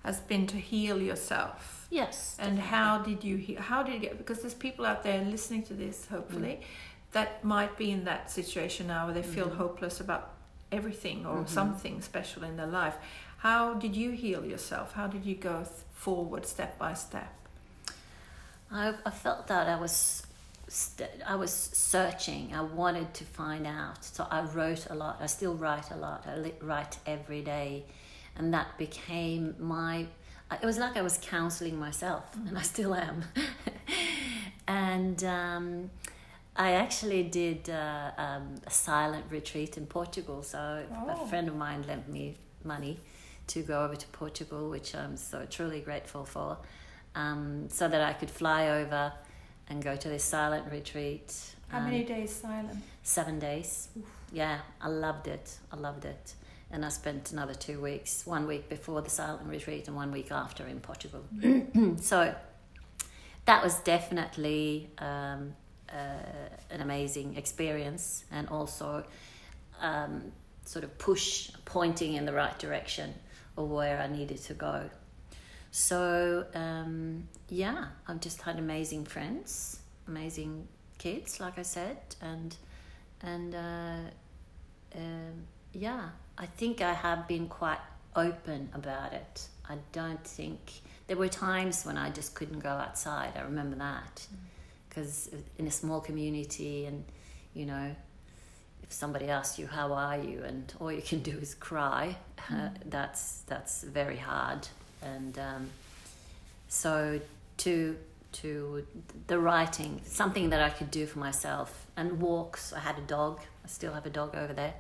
has 0.03 0.19
been 0.19 0.45
to 0.45 0.57
heal 0.57 1.01
yourself. 1.01 1.87
Yes. 1.89 2.35
And 2.39 2.59
how 2.59 2.99
did 3.09 3.23
you 3.23 3.35
he- 3.37 3.55
how 3.69 3.81
did 3.83 3.93
you 3.95 3.99
get 4.07 4.17
because 4.17 4.39
there's 4.43 4.53
people 4.67 4.85
out 4.85 5.01
there 5.03 5.19
listening 5.35 5.63
to 5.69 5.73
this 5.73 5.97
hopefully 6.15 6.55
that 7.13 7.43
might 7.43 7.73
be 7.83 7.89
in 7.95 8.03
that 8.05 8.29
situation 8.39 8.87
now 8.87 9.01
where 9.05 9.13
they 9.19 9.23
feel 9.37 9.49
Mhm. 9.49 9.57
hopeless 9.63 9.99
about 9.99 10.23
everything 10.71 11.19
or 11.25 11.37
Mhm. 11.43 11.49
something 11.59 11.95
special 12.11 12.43
in 12.49 12.57
their 12.57 12.71
life. 12.81 12.95
How 13.37 13.61
did 13.83 13.93
you 14.01 14.09
heal 14.23 14.43
yourself? 14.53 14.87
How 14.99 15.07
did 15.07 15.23
you 15.29 15.35
go 15.35 15.57
th- 15.63 15.69
forward 16.05 16.45
step 16.45 16.71
by 16.85 16.93
step? 17.07 17.31
I, 18.71 18.93
I 19.09 19.11
felt 19.11 19.47
that 19.47 19.67
I 19.67 19.77
was 19.85 20.25
st- 20.73 21.09
I 21.25 21.35
was 21.35 21.51
searching. 21.51 22.53
I 22.53 22.61
wanted 22.61 23.13
to 23.15 23.23
find 23.23 23.65
out. 23.67 24.03
So 24.03 24.27
I 24.29 24.41
wrote 24.41 24.87
a 24.89 24.95
lot. 24.95 25.17
I 25.21 25.27
still 25.27 25.55
write 25.55 25.91
a 25.91 25.95
lot. 25.95 26.25
I 26.27 26.35
li- 26.37 26.59
write 26.61 26.97
every 27.05 27.41
day, 27.41 27.85
and 28.35 28.53
that 28.53 28.77
became 28.77 29.55
my. 29.59 30.07
It 30.61 30.65
was 30.65 30.77
like 30.77 30.95
I 30.97 31.01
was 31.01 31.17
counseling 31.21 31.77
myself, 31.79 32.23
and 32.47 32.57
I 32.57 32.61
still 32.61 32.93
am. 32.93 33.23
and 34.67 35.23
um, 35.23 35.89
I 36.55 36.73
actually 36.73 37.23
did 37.23 37.69
uh, 37.69 38.11
um, 38.17 38.55
a 38.65 38.69
silent 38.71 39.25
retreat 39.29 39.77
in 39.77 39.85
Portugal. 39.85 40.43
So 40.43 40.85
Oh. 40.95 41.23
a 41.23 41.27
friend 41.27 41.47
of 41.47 41.55
mine 41.55 41.83
lent 41.87 42.07
me 42.09 42.37
money 42.63 42.99
to 43.47 43.61
go 43.61 43.83
over 43.83 43.95
to 43.95 44.07
Portugal, 44.07 44.69
which 44.69 44.95
I'm 44.95 45.17
so 45.17 45.45
truly 45.49 45.81
grateful 45.81 46.23
for 46.25 46.57
um, 47.15 47.67
so 47.69 47.87
that 47.87 48.01
I 48.01 48.13
could 48.13 48.29
fly 48.29 48.67
over 48.69 49.11
and 49.73 49.83
go 49.83 49.95
to 49.95 50.07
this 50.07 50.23
silent 50.23 50.71
retreat. 50.71 51.33
How 51.69 51.79
um, 51.79 51.85
many 51.85 52.03
days 52.03 52.31
silent? 52.31 52.77
Seven 53.01 53.39
days. 53.39 53.89
Yeah, 54.31 54.59
I 54.79 54.87
loved 54.87 55.27
it. 55.27 55.57
I 55.71 55.77
loved 55.77 56.05
it. 56.05 56.35
And 56.69 56.85
I 56.85 56.89
spent 56.89 57.31
another 57.31 57.55
two 57.55 57.81
weeks, 57.81 58.25
one 58.25 58.45
week 58.45 58.69
before 58.69 59.01
the 59.01 59.09
silent 59.09 59.47
retreat 59.47 59.87
and 59.87 59.95
one 59.95 60.11
week 60.11 60.31
after 60.31 60.67
in 60.67 60.79
Portugal. 60.79 61.23
so 62.01 62.35
that 63.45 63.63
was 63.63 63.75
definitely 63.79 64.91
um, 64.99 65.55
uh, 65.89 66.49
an 66.69 66.81
amazing 66.81 67.35
experience 67.35 68.25
and 68.31 68.47
also 68.49 69.03
um, 69.81 70.31
sort 70.65 70.83
of 70.83 70.95
push, 70.99 71.49
pointing 71.65 72.13
in 72.13 72.25
the 72.25 72.33
right 72.33 72.57
direction 72.59 73.11
of 73.57 73.69
where 73.71 73.99
I 73.99 74.07
needed 74.07 74.37
to 74.43 74.53
go. 74.53 74.89
So 75.71 76.45
um, 76.53 77.27
yeah, 77.53 77.85
I've 78.07 78.19
just 78.19 78.41
had 78.41 78.57
amazing 78.57 79.05
friends, 79.05 79.79
amazing 80.07 80.67
kids, 80.97 81.39
like 81.39 81.59
I 81.59 81.61
said, 81.61 81.97
and 82.21 82.55
and 83.21 83.55
uh, 83.55 83.97
um, 84.95 85.47
yeah, 85.71 86.09
I 86.37 86.45
think 86.45 86.81
I 86.81 86.93
have 86.93 87.27
been 87.27 87.47
quite 87.47 87.79
open 88.15 88.69
about 88.73 89.13
it. 89.13 89.47
I 89.69 89.77
don't 89.91 90.23
think 90.25 90.59
there 91.07 91.15
were 91.15 91.29
times 91.29 91.85
when 91.85 91.97
I 91.97 92.09
just 92.09 92.35
couldn't 92.35 92.59
go 92.59 92.69
outside. 92.69 93.33
I 93.37 93.41
remember 93.41 93.75
that 93.77 94.27
because 94.89 95.29
in 95.57 95.67
a 95.67 95.71
small 95.71 96.01
community, 96.01 96.85
and 96.85 97.03
you 97.53 97.67
know, 97.67 97.95
if 98.81 98.91
somebody 98.91 99.27
asks 99.27 99.59
you 99.59 99.67
how 99.67 99.93
are 99.93 100.17
you, 100.17 100.43
and 100.43 100.73
all 100.79 100.91
you 100.91 101.03
can 101.03 101.19
do 101.31 101.37
is 101.37 101.53
cry, 101.53 102.17
uh, 102.51 102.69
that's 102.85 103.41
that's 103.41 103.83
very 103.83 104.17
hard. 104.17 104.67
And 105.03 105.37
um, 105.37 105.69
so 106.67 107.19
to 107.57 107.97
to 108.33 108.85
the 109.27 109.37
writing, 109.37 110.01
something 110.05 110.49
that 110.49 110.61
I 110.61 110.69
could 110.69 110.89
do 110.89 111.05
for 111.05 111.19
myself, 111.19 111.85
and 111.95 112.19
walks. 112.19 112.73
I 112.73 112.79
had 112.79 112.97
a 112.97 113.01
dog. 113.01 113.41
I 113.63 113.67
still 113.67 113.93
have 113.93 114.05
a 114.05 114.09
dog 114.09 114.35
over 114.35 114.53
there 114.53 114.73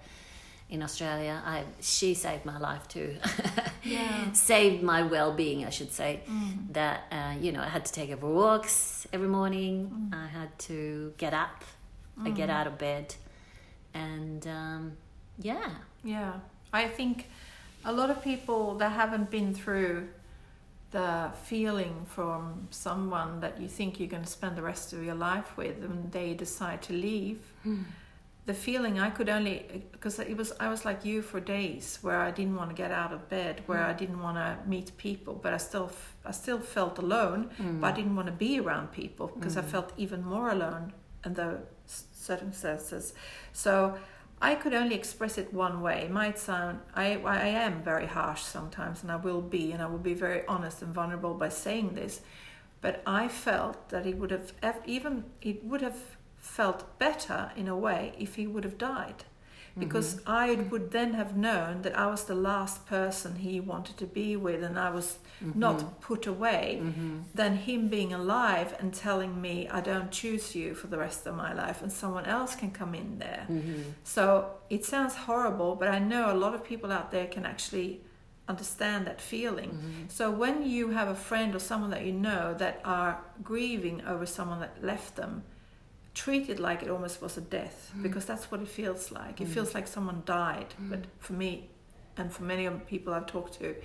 in 0.69 0.81
Australia. 0.81 1.41
I 1.45 1.63
she 1.79 2.13
saved 2.13 2.45
my 2.45 2.57
life 2.57 2.87
too. 2.87 3.15
Yeah. 3.85 4.31
saved 4.31 4.81
my 4.81 5.01
well-being, 5.03 5.65
I 5.65 5.69
should 5.69 5.91
say. 5.91 6.21
Mm. 6.25 6.71
That 6.71 7.01
uh, 7.11 7.33
you 7.39 7.51
know, 7.51 7.61
I 7.61 7.67
had 7.67 7.83
to 7.85 7.91
take 7.91 8.09
her 8.11 8.17
for 8.17 8.31
walks 8.33 9.05
every 9.11 9.27
morning. 9.27 10.09
Mm. 10.09 10.23
I 10.23 10.27
had 10.27 10.57
to 10.69 11.13
get 11.17 11.33
up. 11.33 11.63
I 12.23 12.29
get 12.29 12.49
out 12.49 12.67
of 12.67 12.77
bed, 12.77 13.15
and 13.93 14.45
um, 14.47 14.97
yeah, 15.39 15.71
Yeah, 16.03 16.33
I 16.71 16.87
think 16.87 17.27
a 17.83 17.91
lot 17.91 18.09
of 18.11 18.23
people 18.23 18.75
that 18.75 18.91
haven't 18.91 19.29
been 19.31 19.53
through 19.53 20.07
the 20.93 21.31
feeling 21.43 22.05
from 22.05 22.67
someone 22.69 23.39
that 23.41 23.59
you 23.59 23.67
think 23.67 23.99
you're 23.99 24.13
going 24.15 24.23
to 24.23 24.35
spend 24.39 24.55
the 24.55 24.61
rest 24.61 24.93
of 24.93 25.03
your 25.03 25.15
life 25.15 25.57
with, 25.57 25.83
and 25.83 26.11
they 26.11 26.33
decide 26.33 26.81
to 26.83 26.93
leave. 26.93 27.39
Hmm. 27.63 27.81
The 28.45 28.53
feeling 28.53 28.99
I 28.99 29.09
could 29.09 29.29
only 29.29 29.85
because 29.91 30.19
it 30.19 30.37
was 30.37 30.51
I 30.59 30.69
was 30.69 30.85
like 30.85 31.03
you 31.05 31.21
for 31.21 31.39
days 31.39 31.97
where 32.01 32.19
I 32.19 32.29
didn't 32.29 32.55
want 32.55 32.69
to 32.69 32.75
get 32.75 32.91
out 32.91 33.11
of 33.11 33.27
bed, 33.27 33.63
where 33.65 33.83
hmm. 33.83 33.91
I 33.91 33.93
didn't 33.93 34.21
want 34.21 34.37
to 34.37 34.57
meet 34.69 34.95
people, 34.97 35.33
but 35.43 35.51
I 35.53 35.57
still 35.57 35.91
I 36.25 36.31
still 36.31 36.59
felt 36.59 36.99
alone, 36.99 37.49
hmm. 37.57 37.79
but 37.79 37.87
I 37.87 37.95
didn't 37.95 38.15
want 38.15 38.27
to 38.27 38.37
be 38.47 38.59
around 38.59 38.91
people 38.91 39.27
because 39.27 39.57
I 39.57 39.61
felt 39.61 39.93
even 39.97 40.23
more 40.23 40.49
alone 40.51 40.93
in 41.25 41.33
the 41.33 41.59
circumstances. 42.13 43.13
So 43.53 43.97
I 44.43 44.55
could 44.55 44.73
only 44.73 44.95
express 44.95 45.37
it 45.37 45.53
one 45.53 45.79
way. 45.81 46.01
It 46.01 46.11
might 46.11 46.37
sound 46.37 46.81
I 46.93 47.15
I 47.15 47.47
am 47.47 47.81
very 47.81 48.07
harsh 48.07 48.41
sometimes, 48.41 49.01
and 49.01 49.09
I 49.09 49.15
will 49.15 49.41
be, 49.41 49.71
and 49.71 49.81
I 49.81 49.85
will 49.85 50.05
be 50.11 50.13
very 50.13 50.45
honest 50.47 50.81
and 50.81 50.93
vulnerable 50.93 51.33
by 51.33 51.47
saying 51.47 51.93
this. 51.93 52.19
But 52.81 53.01
I 53.07 53.29
felt 53.29 53.87
that 53.89 54.05
it 54.05 54.17
would 54.17 54.31
have 54.31 54.81
even 54.85 55.23
it 55.41 55.63
would 55.63 55.81
have 55.81 56.17
felt 56.37 56.99
better 56.99 57.51
in 57.55 57.69
a 57.69 57.77
way 57.77 58.13
if 58.19 58.35
he 58.35 58.45
would 58.45 58.65
have 58.65 58.77
died, 58.77 59.23
because 59.77 60.15
mm-hmm. 60.15 60.31
I 60.31 60.55
would 60.69 60.91
then 60.91 61.13
have 61.13 61.35
known 61.35 61.81
that 61.81 61.97
I 61.97 62.07
was 62.07 62.25
the 62.25 62.35
last 62.35 62.85
person 62.85 63.35
he 63.37 63.59
wanted 63.59 63.97
to 63.97 64.05
be 64.05 64.35
with, 64.35 64.63
and 64.63 64.77
I 64.77 64.91
was 64.91 65.17
mm-hmm. 65.43 65.59
not 65.59 65.99
put 66.01 66.27
away. 66.27 66.79
Mm-hmm. 66.81 67.19
Than 67.33 67.57
him 67.57 67.89
being 67.89 68.13
alive 68.13 68.75
and 68.79 68.93
telling 68.93 69.41
me 69.41 69.67
I 69.67 69.81
don't 69.81 70.11
choose 70.11 70.55
you 70.55 70.75
for 70.75 70.87
the 70.87 70.97
rest 70.97 71.25
of 71.25 71.35
my 71.35 71.53
life, 71.53 71.81
and 71.81 71.91
someone 71.91 72.25
else 72.25 72.55
can 72.55 72.71
come 72.71 72.93
in 72.93 73.19
there. 73.19 73.47
So 74.03 74.51
it 74.69 74.85
sounds 74.85 75.15
horrible, 75.15 75.75
but 75.75 75.87
I 75.87 75.99
know 75.99 76.31
a 76.31 76.37
lot 76.37 76.53
of 76.53 76.63
people 76.63 76.91
out 76.91 77.11
there 77.11 77.27
can 77.27 77.45
actually 77.45 78.01
understand 78.47 79.07
that 79.07 79.21
feeling. 79.21 80.07
So 80.09 80.29
when 80.29 80.67
you 80.69 80.89
have 80.89 81.07
a 81.07 81.15
friend 81.15 81.55
or 81.55 81.59
someone 81.59 81.91
that 81.91 82.05
you 82.05 82.11
know 82.11 82.53
that 82.55 82.81
are 82.83 83.21
grieving 83.43 84.03
over 84.05 84.25
someone 84.25 84.59
that 84.59 84.83
left 84.83 85.15
them, 85.15 85.43
treat 86.13 86.49
it 86.49 86.59
like 86.59 86.83
it 86.83 86.89
almost 86.89 87.21
was 87.21 87.37
a 87.37 87.41
death 87.41 87.91
mm. 87.95 88.03
because 88.03 88.25
that's 88.25 88.51
what 88.51 88.61
it 88.61 88.67
feels 88.67 89.11
like. 89.11 89.41
It 89.41 89.47
mm. 89.47 89.53
feels 89.53 89.73
like 89.73 89.87
someone 89.87 90.21
died. 90.25 90.73
Mm. 90.81 90.89
But 90.89 90.99
for 91.19 91.33
me, 91.33 91.69
and 92.17 92.31
for 92.31 92.43
many 92.43 92.65
of 92.65 92.73
the 92.73 92.85
people 92.85 93.13
I've 93.13 93.25
talked 93.25 93.59
to, 93.59 93.75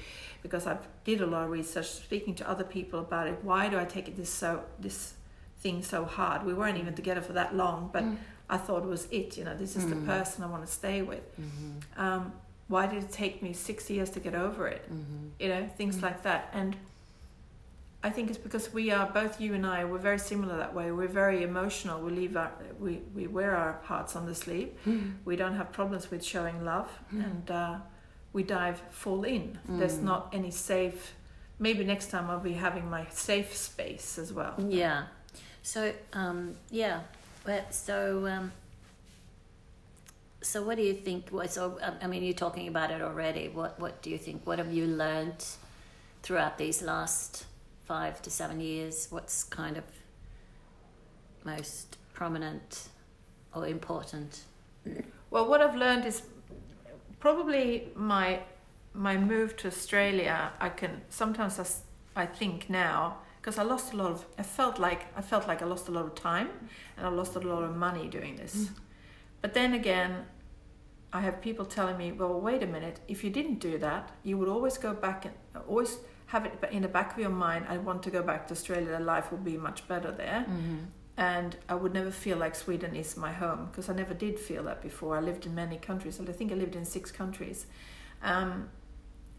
because 0.43 0.67
I've 0.67 0.87
did 1.05 1.21
a 1.21 1.27
lot 1.27 1.45
of 1.45 1.51
research, 1.51 1.87
speaking 1.87 2.35
to 2.37 2.49
other 2.49 2.65
people 2.65 3.01
about 3.01 3.27
it. 3.27 3.39
Why 3.43 3.69
do 3.69 3.79
I 3.79 3.85
take 3.85 4.09
it 4.09 4.17
this 4.17 4.31
so 4.31 4.65
this 4.79 5.15
thing 5.61 5.83
so 5.83 6.05
hard? 6.05 6.45
We 6.45 6.53
weren't 6.53 6.79
even 6.79 6.95
together 6.95 7.23
for 7.23 7.33
that 7.33 7.57
long, 7.57 7.89
but 7.93 8.05
I 8.51 8.59
thought 8.59 8.83
it 8.83 8.89
was 8.89 9.09
it. 9.11 9.39
You 9.39 9.45
know, 9.45 9.57
this 9.57 9.77
is 9.77 9.89
the 9.89 9.97
person 9.97 10.45
I 10.45 10.47
want 10.47 10.67
to 10.67 10.73
stay 10.73 11.03
with. 11.03 11.25
Mm-hmm. 11.41 12.01
Um, 12.01 12.33
why 12.69 12.87
did 12.87 13.03
it 13.03 13.11
take 13.11 13.43
me 13.43 13.55
six 13.55 13.89
years 13.89 14.11
to 14.11 14.21
get 14.21 14.35
over 14.35 14.69
it? 14.69 14.85
Mm-hmm. 14.85 15.29
You 15.39 15.49
know, 15.49 15.67
things 15.77 16.03
like 16.03 16.23
that. 16.23 16.51
And 16.53 16.77
I 18.03 18.11
think 18.11 18.29
it's 18.31 18.39
because 18.39 18.73
we 18.73 18.93
are 18.93 19.07
both 19.11 19.41
you 19.41 19.55
and 19.55 19.67
I. 19.67 19.85
We're 19.85 19.99
very 19.99 20.19
similar 20.21 20.57
that 20.57 20.73
way. 20.73 20.93
We're 20.93 21.09
very 21.09 21.43
emotional. 21.43 22.01
We 22.01 22.13
leave 22.13 22.37
our 22.37 22.53
we 22.79 23.01
we 23.15 23.27
wear 23.27 23.57
our 23.57 23.81
hearts 23.83 24.15
on 24.15 24.25
the 24.27 24.35
sleeve. 24.35 24.71
We 25.25 25.35
don't 25.37 25.57
have 25.57 25.73
problems 25.73 26.09
with 26.11 26.25
showing 26.25 26.65
love, 26.65 26.89
and 27.11 27.51
uh, 27.51 27.77
we 28.33 28.45
dive 28.45 28.81
full 28.91 29.25
in. 29.25 29.59
There's 29.69 29.99
not 29.99 30.29
any 30.33 30.53
safe. 30.53 31.15
Maybe 31.59 31.83
next 31.85 32.11
time 32.11 32.31
I'll 32.31 32.39
be 32.39 32.53
having 32.53 32.89
my 32.89 33.07
safe 33.11 33.57
space 33.57 34.17
as 34.17 34.33
well. 34.33 34.55
Yeah. 34.69 35.07
So 35.63 35.93
um, 36.13 36.55
yeah. 36.71 37.01
Well, 37.45 37.65
so 37.71 38.27
um, 38.29 38.53
so 40.41 40.63
what 40.63 40.77
do 40.77 40.83
you 40.85 40.95
think? 40.95 41.31
So 41.49 41.79
I- 41.83 42.05
I 42.05 42.07
mean, 42.07 42.23
you're 42.23 42.33
talking 42.47 42.69
about 42.69 42.93
it 42.93 43.03
already. 43.03 43.49
What 43.49 43.81
what 43.81 44.03
do 44.03 44.11
you 44.11 44.19
think? 44.19 44.47
What 44.47 44.59
have 44.59 44.73
you 44.73 44.87
learned 44.87 45.45
throughout 46.23 46.59
these 46.59 46.81
last 46.81 47.45
five 47.89 48.21
to 48.23 48.31
seven 48.31 48.61
years? 48.61 49.09
What's 49.11 49.43
kind 49.43 49.77
of 49.77 49.85
most 51.45 51.97
prominent 52.13 52.89
or 53.55 53.67
important? 53.67 54.45
Well, 55.31 55.49
what 55.49 55.61
I've 55.61 55.75
learned 55.75 56.05
is 56.05 56.23
probably 57.21 57.89
my 57.95 58.41
my 58.95 59.17
move 59.17 59.57
to 59.57 59.69
Australia, 59.69 60.53
I 60.61 60.69
can 60.71 61.03
sometimes 61.09 61.59
I, 61.59 62.23
I 62.23 62.27
think 62.27 62.69
now 62.69 63.19
because 63.41 63.59
I 63.59 63.63
lost 63.63 63.93
a 63.93 63.97
lot 63.97 64.11
of. 64.11 64.25
I 64.39 64.43
felt 64.43 64.79
like 64.79 65.07
I 65.17 65.23
felt 65.23 65.47
like 65.49 65.63
I 65.63 65.67
lost 65.67 65.89
a 65.89 65.93
lot 65.93 66.05
of 66.05 66.15
time 66.15 66.49
and 66.97 67.07
I 67.07 67.11
lost 67.11 67.37
a 67.37 67.41
lot 67.41 67.63
of 67.65 67.77
money 67.77 68.09
doing 68.09 68.37
this. 68.37 68.55
Mm. 68.57 68.69
But 69.43 69.55
then 69.55 69.73
again, 69.75 70.27
I 71.13 71.21
have 71.21 71.41
people 71.41 71.65
telling 71.65 71.97
me, 71.97 72.13
"Well, 72.13 72.41
wait 72.41 72.63
a 72.63 72.67
minute. 72.67 73.01
If 73.09 73.23
you 73.25 73.31
didn't 73.31 73.61
do 73.61 73.79
that, 73.79 74.11
you 74.25 74.37
would 74.39 74.49
always 74.49 74.79
go 74.79 74.93
back 74.93 75.25
and 75.27 75.35
always 75.69 75.99
have 76.29 76.45
it 76.47 76.53
in 76.71 76.83
the 76.83 76.89
back 76.99 77.09
of 77.15 77.19
your 77.19 77.31
mind. 77.49 77.63
I 77.69 77.77
want 77.89 78.03
to 78.05 78.11
go 78.11 78.23
back 78.23 78.47
to 78.49 78.53
Australia. 78.53 78.99
Life 79.15 79.27
will 79.31 79.45
be 79.53 79.57
much 79.69 79.81
better 79.89 80.11
there." 80.25 80.41
Mm-hmm. 80.49 80.79
and 81.35 81.57
I 81.69 81.75
would 81.75 81.93
never 82.01 82.13
feel 82.13 82.39
like 82.45 82.55
Sweden 82.55 82.93
is 82.95 83.17
my 83.17 83.33
home 83.43 83.61
because 83.69 83.87
I 83.93 83.95
never 84.03 84.15
did 84.15 84.39
feel 84.49 84.63
that 84.69 84.81
before. 84.89 85.17
I 85.21 85.21
lived 85.31 85.45
in 85.47 85.53
many 85.65 85.77
countries, 85.91 86.19
and 86.21 86.29
I 86.29 86.33
think 86.39 86.49
I 86.53 86.55
lived 86.55 86.77
in 86.77 86.85
six 86.85 87.11
countries, 87.11 87.67
um, 88.23 88.69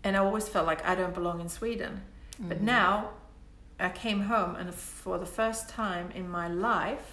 and 0.04 0.12
I 0.18 0.20
always 0.20 0.48
felt 0.54 0.66
like 0.72 0.82
I 0.92 0.94
don't 0.96 1.14
belong 1.14 1.40
in 1.40 1.50
Sweden. 1.60 1.94
Mm-hmm. 2.34 2.50
But 2.50 2.60
now, 2.62 2.90
I 3.80 3.90
came 4.06 4.22
home, 4.34 4.52
and 4.60 4.74
for 4.76 5.18
the 5.18 5.26
first 5.40 5.70
time 5.70 6.08
in 6.20 6.28
my 6.40 6.48
life, 6.50 7.10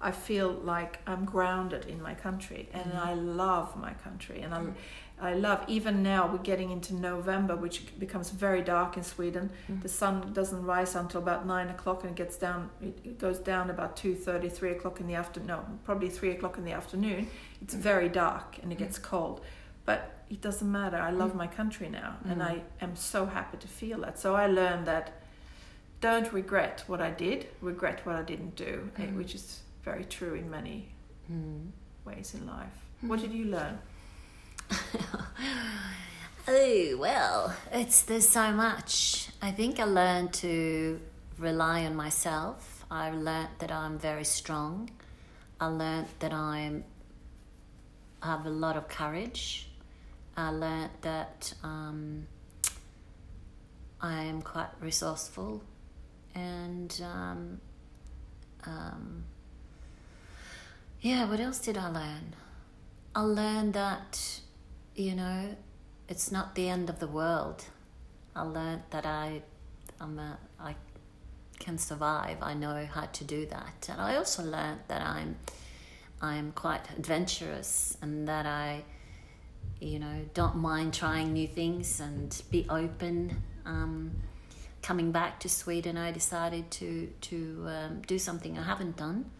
I 0.00 0.10
feel 0.10 0.50
like 0.74 0.98
I'm 1.06 1.24
grounded 1.24 1.82
in 1.86 1.98
my 2.08 2.14
country, 2.26 2.62
and 2.78 2.92
Mhm. 2.92 3.06
I 3.10 3.14
love 3.14 3.68
my 3.86 3.94
country, 4.06 4.38
and 4.44 4.52
I. 4.58 4.60
Mm. 5.20 5.24
I 5.24 5.34
love 5.34 5.64
even 5.68 6.02
now 6.02 6.26
we're 6.30 6.38
getting 6.38 6.70
into 6.70 6.94
November, 6.94 7.56
which 7.56 7.98
becomes 7.98 8.30
very 8.30 8.62
dark 8.62 8.96
in 8.96 9.02
Sweden. 9.02 9.50
Mm. 9.70 9.82
The 9.82 9.88
sun 9.88 10.32
doesn't 10.32 10.64
rise 10.64 10.94
until 10.94 11.20
about 11.22 11.46
nine 11.46 11.68
o'clock, 11.70 12.02
and 12.04 12.10
it 12.10 12.16
gets 12.16 12.36
down. 12.36 12.70
It 12.82 13.18
goes 13.18 13.38
down 13.38 13.70
about 13.70 13.96
two 13.96 14.14
thirty, 14.14 14.48
three 14.48 14.72
o'clock 14.72 15.00
in 15.00 15.06
the 15.06 15.14
afternoon. 15.14 15.48
No, 15.48 15.64
probably 15.84 16.08
three 16.10 16.30
o'clock 16.32 16.58
in 16.58 16.64
the 16.64 16.72
afternoon. 16.72 17.28
It's 17.62 17.74
very 17.74 18.08
dark 18.08 18.58
and 18.62 18.72
it 18.72 18.78
gets 18.78 18.98
cold, 18.98 19.40
but 19.84 20.10
it 20.30 20.40
doesn't 20.40 20.70
matter. 20.70 20.96
I 20.96 21.10
love 21.10 21.34
my 21.34 21.46
country 21.46 21.88
now, 21.88 22.16
and 22.24 22.40
Mm. 22.40 22.50
I 22.50 22.62
am 22.80 22.96
so 22.96 23.26
happy 23.26 23.58
to 23.58 23.68
feel 23.68 24.00
that. 24.00 24.18
So 24.18 24.34
I 24.34 24.46
learned 24.46 24.86
that 24.86 25.12
don't 26.00 26.32
regret 26.32 26.84
what 26.86 27.00
I 27.00 27.10
did, 27.10 27.46
regret 27.60 28.04
what 28.04 28.16
I 28.16 28.22
didn't 28.22 28.56
do, 28.56 28.90
eh, 28.98 29.06
Mm. 29.06 29.16
which 29.16 29.34
is 29.34 29.62
very 29.84 30.04
true 30.04 30.34
in 30.34 30.50
many 30.50 30.88
Mm. 31.30 31.70
ways 32.04 32.34
in 32.34 32.46
life. 32.46 32.72
What 33.00 33.20
did 33.20 33.32
you 33.32 33.44
learn? 33.46 33.78
Oh 36.46 36.96
well, 36.98 37.56
it's 37.72 38.02
there's 38.02 38.28
so 38.28 38.52
much. 38.52 39.28
I 39.40 39.50
think 39.50 39.80
I 39.80 39.84
learned 39.84 40.34
to 40.34 41.00
rely 41.38 41.86
on 41.86 41.96
myself. 41.96 42.84
I 42.90 43.10
learned 43.10 43.48
that 43.60 43.72
I'm 43.72 43.98
very 43.98 44.24
strong. 44.24 44.90
I 45.58 45.68
learned 45.68 46.08
that 46.18 46.34
I'm 46.34 46.84
I 48.22 48.26
have 48.26 48.44
a 48.44 48.50
lot 48.50 48.76
of 48.76 48.88
courage. 48.88 49.70
I 50.36 50.50
learned 50.50 50.90
that 51.00 51.54
um, 51.62 52.26
I 54.02 54.24
am 54.24 54.42
quite 54.42 54.70
resourceful, 54.80 55.62
and 56.34 57.00
um, 57.02 57.60
um, 58.66 59.24
yeah. 61.00 61.26
What 61.26 61.40
else 61.40 61.58
did 61.58 61.78
I 61.78 61.88
learn? 61.88 62.34
I 63.14 63.22
learned 63.22 63.72
that 63.74 64.40
you 64.94 65.14
know 65.14 65.56
it's 66.08 66.30
not 66.30 66.54
the 66.54 66.68
end 66.68 66.90
of 66.90 66.98
the 66.98 67.06
world. 67.06 67.64
I 68.36 68.42
learned 68.42 68.82
that 68.90 69.06
I, 69.06 69.42
I'm 70.00 70.18
a, 70.18 70.38
I 70.58 70.74
can 71.58 71.78
survive. 71.78 72.38
I 72.42 72.54
know 72.54 72.86
how 72.92 73.06
to 73.06 73.24
do 73.24 73.46
that, 73.46 73.88
and 73.90 74.00
I 74.00 74.16
also 74.16 74.42
learned 74.42 74.80
that 74.88 75.02
I'm, 75.02 75.36
I'm 76.20 76.52
quite 76.52 76.90
adventurous, 76.96 77.96
and 78.02 78.28
that 78.28 78.46
I, 78.46 78.84
you 79.80 79.98
know, 79.98 80.26
don't 80.34 80.56
mind 80.56 80.94
trying 80.94 81.32
new 81.32 81.46
things 81.46 82.00
and 82.00 82.42
be 82.50 82.66
open. 82.68 83.42
Um, 83.64 84.12
coming 84.82 85.12
back 85.12 85.40
to 85.40 85.48
Sweden, 85.48 85.96
I 85.96 86.12
decided 86.12 86.70
to 86.72 87.08
to 87.22 87.64
um, 87.68 88.02
do 88.06 88.18
something 88.18 88.58
I 88.58 88.62
haven't 88.62 88.96
done, 88.96 89.30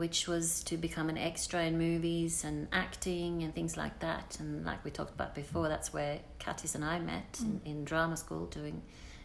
which 0.00 0.26
was 0.26 0.62
to 0.64 0.78
become 0.78 1.10
an 1.10 1.18
extra 1.18 1.62
in 1.62 1.76
movies 1.76 2.42
and 2.42 2.66
acting 2.72 3.42
and 3.42 3.54
things 3.54 3.76
like 3.76 3.98
that. 3.98 4.38
And 4.40 4.64
like 4.64 4.82
we 4.82 4.90
talked 4.90 5.14
about 5.14 5.34
before, 5.34 5.68
that's 5.68 5.92
where 5.92 6.20
Katis 6.38 6.74
and 6.74 6.82
I 6.82 6.98
met 6.98 7.38
in, 7.42 7.60
in 7.66 7.84
drama 7.84 8.16
school 8.16 8.46
doing 8.46 8.80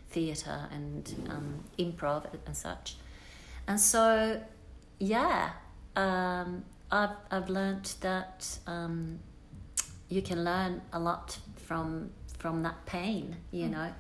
theatre 0.09 0.67
and 0.73 1.29
um, 1.29 1.63
improv 1.79 2.25
and 2.45 2.57
such. 2.57 2.97
And 3.69 3.79
so, 3.79 4.41
yeah, 4.99 5.51
um, 5.95 6.65
I've, 6.91 7.15
I've 7.31 7.49
learnt 7.49 7.95
that 8.01 8.59
um, 8.67 9.19
you 10.09 10.21
can 10.21 10.43
learn 10.43 10.81
a 10.91 10.99
lot 10.99 11.39
from 11.55 12.09
from 12.37 12.63
that 12.63 12.85
pain, 12.85 13.37
you 13.51 13.69
know 13.69 13.91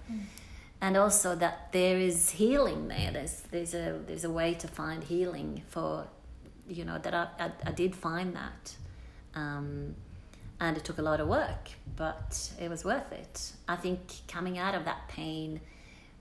and 0.81 0.97
also 0.97 1.35
that 1.35 1.71
there 1.71 1.97
is 1.97 2.31
healing 2.31 2.89
there. 2.89 3.11
There's 3.11 3.41
there's 3.51 3.73
a 3.73 3.99
there's 4.05 4.23
a 4.23 4.29
way 4.29 4.53
to 4.55 4.67
find 4.67 5.03
healing 5.03 5.63
for, 5.69 6.07
you 6.67 6.85
know, 6.85 6.97
that 6.97 7.13
I 7.13 7.27
I, 7.39 7.51
I 7.65 7.71
did 7.71 7.95
find 7.95 8.35
that, 8.35 8.75
um, 9.35 9.95
and 10.59 10.77
it 10.77 10.83
took 10.83 10.97
a 10.97 11.01
lot 11.01 11.19
of 11.19 11.27
work, 11.27 11.69
but 11.95 12.51
it 12.59 12.69
was 12.69 12.83
worth 12.85 13.11
it. 13.11 13.51
I 13.67 13.75
think 13.75 13.99
coming 14.27 14.57
out 14.57 14.75
of 14.75 14.85
that 14.85 15.07
pain, 15.07 15.61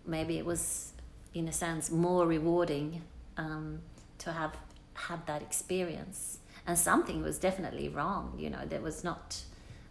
maybe 0.07 0.39
it 0.39 0.47
was, 0.47 0.93
in 1.33 1.49
a 1.49 1.53
sense, 1.53 1.91
more 1.91 2.27
rewarding 2.27 3.03
um, 3.37 3.81
to 4.19 4.33
have 4.33 4.57
had 4.95 5.27
that 5.27 5.43
experience. 5.43 6.39
And 6.67 6.79
something 6.79 7.23
was 7.23 7.39
definitely 7.39 7.89
wrong. 7.89 8.37
You 8.39 8.51
know, 8.51 8.65
there 8.67 8.81
was 8.81 9.05
not, 9.05 9.43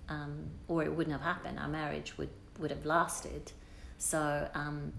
um, 0.10 0.50
or 0.68 0.84
it 0.84 0.92
wouldn't 0.94 1.12
have 1.12 1.22
happened. 1.22 1.60
Our 1.60 1.68
marriage 1.68 2.18
would 2.18 2.30
would 2.60 2.72
have 2.72 2.86
lasted. 2.86 3.52
So 3.98 4.50
um, 4.54 4.94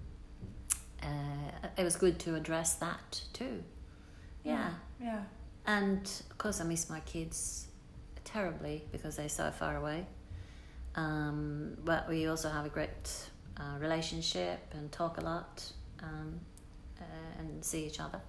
uh, 1.02 1.68
it 1.76 1.84
was 1.84 1.96
good 1.96 2.18
to 2.20 2.34
address 2.34 2.74
that 2.74 3.22
too. 3.32 3.62
Yeah. 4.44 4.70
Yeah. 5.00 5.22
And 5.66 6.00
of 6.30 6.38
course, 6.38 6.60
I 6.60 6.64
miss 6.64 6.90
my 6.90 7.00
kids 7.00 7.66
terribly 8.24 8.84
because 8.92 9.16
they're 9.16 9.28
so 9.28 9.50
far 9.50 9.76
away. 9.76 10.06
Um, 10.96 11.76
but 11.84 12.08
we 12.08 12.26
also 12.26 12.48
have 12.48 12.66
a 12.66 12.68
great 12.68 13.28
uh, 13.56 13.78
relationship 13.78 14.60
and 14.72 14.90
talk 14.92 15.18
a 15.18 15.22
lot 15.22 15.64
um, 16.02 16.40
uh, 17.00 17.04
and 17.38 17.64
see 17.64 17.86
each 17.86 18.00
other. 18.00 18.20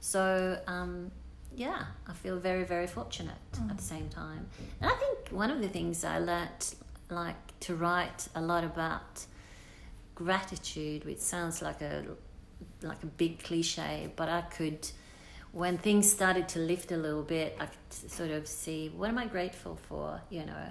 So, 0.00 0.58
um, 0.66 1.10
yeah, 1.56 1.84
I 2.06 2.12
feel 2.12 2.38
very, 2.38 2.64
very 2.64 2.86
fortunate 2.86 3.34
at 3.70 3.76
the 3.76 3.82
same 3.82 4.08
time. 4.08 4.46
And 4.80 4.90
I 4.90 4.94
think 4.94 5.28
one 5.30 5.50
of 5.50 5.60
the 5.60 5.68
things 5.68 6.04
I 6.04 6.18
learnt, 6.18 6.74
like 7.10 7.58
to 7.60 7.74
write 7.74 8.28
a 8.34 8.40
lot 8.40 8.64
about 8.64 9.24
gratitude, 10.14 11.04
which 11.04 11.18
sounds 11.18 11.62
like 11.62 11.80
a 11.80 12.04
like 12.82 13.02
a 13.02 13.06
big 13.06 13.42
cliche, 13.42 14.10
but 14.16 14.28
I 14.28 14.42
could, 14.42 14.86
when 15.54 15.78
things 15.78 16.10
started 16.10 16.48
to 16.48 16.58
lift 16.58 16.90
a 16.90 16.96
little 16.96 17.22
bit, 17.22 17.56
I 17.60 17.66
could 17.66 18.10
sort 18.10 18.30
of 18.32 18.46
see 18.48 18.88
what 18.94 19.08
am 19.08 19.18
I 19.18 19.26
grateful 19.26 19.76
for, 19.88 20.20
you 20.28 20.44
know, 20.44 20.66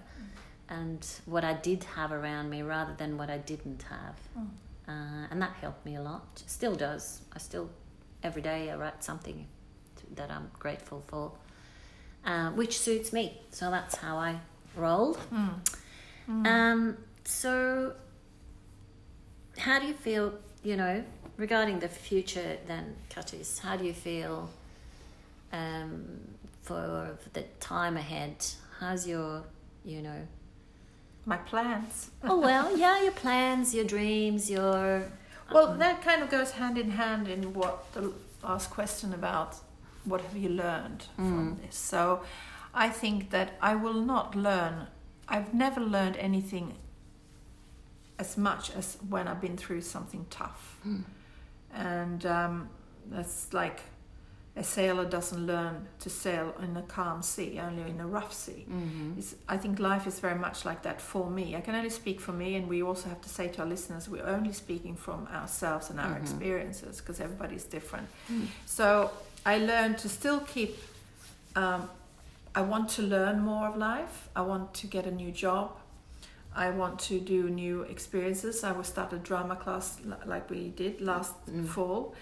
and 0.68 1.06
what 1.26 1.44
I 1.46 1.54
did 1.54 1.86
have 1.96 2.12
around 2.12 2.50
me 2.50 2.62
rather 2.64 2.94
than 2.98 3.18
what 3.18 3.30
I 3.30 3.38
didn't 3.38 3.84
have, 3.84 4.18
Mm. 4.38 4.50
uh, 4.90 5.28
and 5.32 5.42
that 5.42 5.54
helped 5.62 5.86
me 5.86 5.96
a 5.96 6.02
lot. 6.02 6.44
Still 6.48 6.76
does. 6.76 7.22
I 7.34 7.40
still 7.40 7.70
every 8.24 8.42
day 8.42 8.70
I 8.72 8.76
write 8.76 9.04
something 9.04 9.48
that 10.16 10.30
I'm 10.30 10.52
grateful 10.60 11.02
for, 11.08 11.32
uh, 12.26 12.50
which 12.52 12.78
suits 12.78 13.14
me. 13.14 13.42
So 13.52 13.72
that's 13.72 13.96
how 13.96 14.18
I 14.18 14.40
roll. 14.76 15.16
Mm. 15.32 16.46
Um, 16.48 16.98
so, 17.26 17.94
how 19.58 19.80
do 19.80 19.88
you 19.88 19.94
feel, 19.94 20.34
you 20.64 20.76
know, 20.76 21.04
regarding 21.38 21.80
the 21.80 21.90
future 21.90 22.58
then, 22.68 22.96
Katis? 23.10 23.60
How 23.60 23.76
do 23.78 23.86
you 23.86 23.94
feel 23.94 24.50
um, 25.54 26.04
for 26.62 27.18
the 27.34 27.44
time 27.60 27.96
ahead? 27.98 28.46
How's 28.80 29.08
your, 29.08 29.44
you 29.86 30.02
know, 30.02 30.28
My 31.26 31.38
plans. 31.38 32.12
oh, 32.24 32.38
well, 32.42 32.76
yeah, 32.78 33.02
your 33.02 33.14
plans, 33.14 33.74
your 33.74 33.86
dreams, 33.86 34.50
your. 34.50 35.10
Well, 35.54 35.76
that 35.78 36.02
kind 36.02 36.22
of 36.22 36.30
goes 36.30 36.52
hand 36.52 36.78
in 36.78 36.92
hand 36.92 37.28
in 37.30 37.54
what 37.54 37.94
the 37.94 38.12
last 38.44 38.70
question 38.72 39.14
about 39.14 39.56
what 40.04 40.20
have 40.22 40.36
you 40.36 40.50
learned 40.50 41.06
from 41.16 41.56
Mm. 41.56 41.62
this. 41.62 41.78
So 41.78 42.24
I 42.74 42.90
think 42.90 43.30
that 43.30 43.50
I 43.62 43.76
will 43.76 44.02
not 44.14 44.36
learn, 44.36 44.88
I've 45.30 45.54
never 45.54 45.80
learned 45.80 46.18
anything 46.18 46.76
as 48.20 48.38
much 48.38 48.72
as 48.76 48.98
when 49.10 49.28
I've 49.30 49.40
been 49.42 49.56
through 49.58 49.82
something 49.82 50.26
tough. 50.30 50.78
Mm. 50.86 51.04
And 51.74 52.26
um, 52.26 52.70
that's 53.10 53.54
like 53.54 53.80
a 54.56 54.64
sailor 54.64 55.04
doesn't 55.06 55.48
learn 55.48 55.88
to 56.00 56.10
sail 56.10 56.54
in 56.62 56.78
a 56.78 56.82
calm 56.84 57.24
sea, 57.24 57.60
only 57.60 57.90
in 57.90 58.00
a 58.00 58.06
rough 58.06 58.32
sea. 58.32 58.66
Mhm. 58.70 59.18
It's, 59.18 59.34
I 59.50 59.58
think 59.58 59.80
life 59.80 60.06
is 60.06 60.20
very 60.20 60.38
much 60.38 60.64
like 60.64 60.84
that 60.84 61.02
for 61.02 61.28
me. 61.30 61.56
I 61.56 61.62
can 61.62 61.74
only 61.74 61.90
speak 61.90 62.22
for 62.22 62.34
me, 62.34 62.56
and 62.56 62.68
we 62.70 62.84
also 62.84 63.10
have 63.10 63.20
to 63.22 63.30
say 63.30 63.48
to 63.48 63.62
our 63.62 63.68
listeners, 63.68 64.08
we're 64.08 64.28
only 64.28 64.54
speaking 64.54 64.96
from 64.96 65.28
ourselves 65.28 65.90
and 65.90 66.00
our 66.00 66.14
Mhm. 66.14 66.22
experiences 66.22 67.00
because 67.02 67.20
everybody's 67.20 67.64
different. 67.64 68.08
Mm. 68.32 68.46
So 68.66 69.10
I 69.46 69.58
learned 69.58 69.98
to 70.00 70.10
still 70.10 70.40
keep. 70.42 70.78
Um, 71.56 71.90
I 72.56 72.62
want 72.62 72.90
to 72.98 73.02
learn 73.02 73.40
more 73.40 73.68
of 73.70 73.76
life. 73.76 74.30
I 74.36 74.42
want 74.42 74.74
to 74.76 74.88
get 74.88 75.08
a 75.08 75.12
new 75.12 75.32
job. 75.32 75.72
I 76.56 76.70
want 76.70 77.00
to 77.10 77.20
do 77.20 77.50
new 77.50 77.82
experiences. 77.82 78.64
I 78.64 78.72
will 78.74 78.84
start 78.84 79.12
a 79.14 79.18
drama 79.18 79.56
class 79.56 79.98
like 80.28 80.52
we 80.52 80.70
did 80.70 81.02
last 81.02 81.34
Mm. 81.48 81.66
fall. 81.68 82.14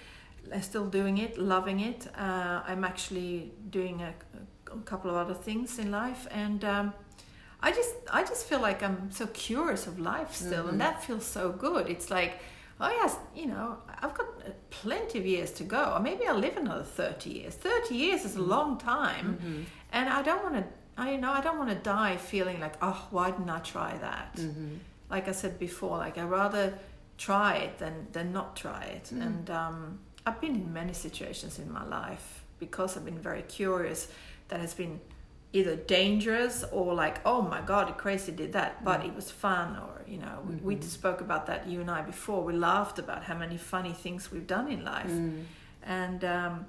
I'm 0.53 0.61
still 0.61 0.85
doing 0.87 1.17
it, 1.17 1.37
loving 1.37 1.79
it. 1.79 2.07
Uh, 2.17 2.61
I'm 2.67 2.83
actually 2.83 3.51
doing 3.69 4.01
a, 4.01 4.13
a 4.73 4.77
couple 4.85 5.09
of 5.09 5.15
other 5.17 5.33
things 5.33 5.79
in 5.79 5.91
life, 5.91 6.27
and 6.31 6.63
um, 6.65 6.93
I 7.61 7.71
just 7.71 7.93
I 8.11 8.23
just 8.23 8.47
feel 8.47 8.59
like 8.61 8.81
I'm 8.83 9.11
so 9.11 9.27
curious 9.27 9.87
of 9.87 9.99
life 9.99 10.33
still, 10.33 10.65
Mhm. 10.65 10.69
and 10.69 10.81
that 10.81 11.03
feels 11.03 11.25
so 11.25 11.51
good. 11.51 11.87
It's 11.89 12.09
like, 12.09 12.33
oh 12.79 12.89
yes, 12.89 13.15
you 13.35 13.45
know, 13.45 13.77
I've 14.01 14.13
got 14.13 14.27
uh, 14.45 14.49
plenty 14.71 15.19
of 15.19 15.25
years 15.25 15.51
to 15.53 15.63
go, 15.63 15.93
or 15.95 15.99
maybe 15.99 16.25
I'll 16.27 16.39
live 16.39 16.57
another 16.57 16.83
thirty 16.83 17.29
years. 17.29 17.53
Thirty 17.55 17.95
years 17.95 18.25
is 18.25 18.35
a 18.35 18.41
long 18.41 18.77
time, 18.77 19.27
Mhm. 19.41 19.65
and 19.91 20.09
I 20.09 20.21
don't 20.21 20.43
want 20.43 20.55
to. 20.55 20.63
I 20.97 21.11
you 21.13 21.17
know 21.19 21.31
I 21.31 21.41
don't 21.41 21.57
want 21.57 21.69
to 21.69 21.75
die 21.97 22.17
feeling 22.17 22.59
like 22.59 22.75
oh 22.81 23.07
why 23.11 23.31
didn't 23.31 23.49
I 23.49 23.59
try 23.59 23.97
that? 23.99 24.35
Mhm. 24.35 24.79
Like 25.09 25.27
I 25.29 25.31
said 25.33 25.57
before, 25.59 25.97
like 25.97 26.17
I 26.17 26.23
rather 26.23 26.73
try 27.17 27.55
it 27.65 27.77
than 27.77 28.07
than 28.11 28.31
not 28.33 28.55
try 28.55 28.83
it. 28.97 29.05
Mm. 29.13 29.21
And 29.27 29.49
um, 29.49 29.99
I've 30.25 30.39
been 30.41 30.55
in 30.55 30.71
many 30.73 30.93
situations 30.93 31.59
in 31.59 31.71
my 31.71 31.85
life 31.85 32.43
because 32.59 32.95
I've 32.97 33.05
been 33.05 33.19
very 33.19 33.41
curious 33.43 34.07
that 34.49 34.59
has 34.59 34.73
been 34.73 34.99
either 35.53 35.75
dangerous 35.75 36.63
or 36.71 36.93
like 36.93 37.19
oh 37.25 37.41
my 37.41 37.59
god 37.61 37.97
crazy 37.97 38.31
did 38.31 38.53
that 38.53 38.71
but 38.85 39.01
Mm. 39.01 39.07
it 39.09 39.15
was 39.15 39.29
fun 39.29 39.75
or 39.75 40.01
you 40.07 40.17
know 40.17 40.39
we, 40.47 40.55
we 40.55 40.75
Mhm. 40.77 40.83
spoke 40.83 41.19
about 41.19 41.45
that 41.47 41.67
you 41.67 41.81
and 41.81 41.91
i 41.91 42.01
before 42.01 42.41
we 42.41 42.53
laughed 42.53 42.97
about 42.99 43.23
how 43.23 43.35
many 43.37 43.57
funny 43.57 43.91
things 43.91 44.31
we've 44.31 44.47
done 44.47 44.67
in 44.71 44.81
life 44.85 45.11
Mm. 45.11 45.43
and 45.83 46.23
um, 46.23 46.65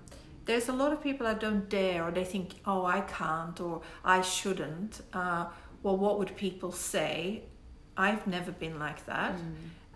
there's 0.47 0.69
a 0.69 0.73
lot 0.73 0.93
of 0.93 1.01
people 1.01 1.25
that 1.29 1.39
don't 1.39 1.69
dare 1.69 2.03
or 2.05 2.11
they 2.11 2.25
think 2.25 2.55
oh 2.67 2.85
i 2.85 3.01
can't 3.03 3.61
or 3.61 3.83
i 4.05 4.21
shouldn't 4.21 5.01
uh, 5.13 5.45
well 5.85 5.97
what 5.97 6.19
would 6.19 6.35
people 6.37 6.73
say 6.73 7.45
i've 7.97 8.27
never 8.27 8.51
been 8.51 8.79
like 8.81 9.07
that 9.07 9.35
Mm. 9.35 9.55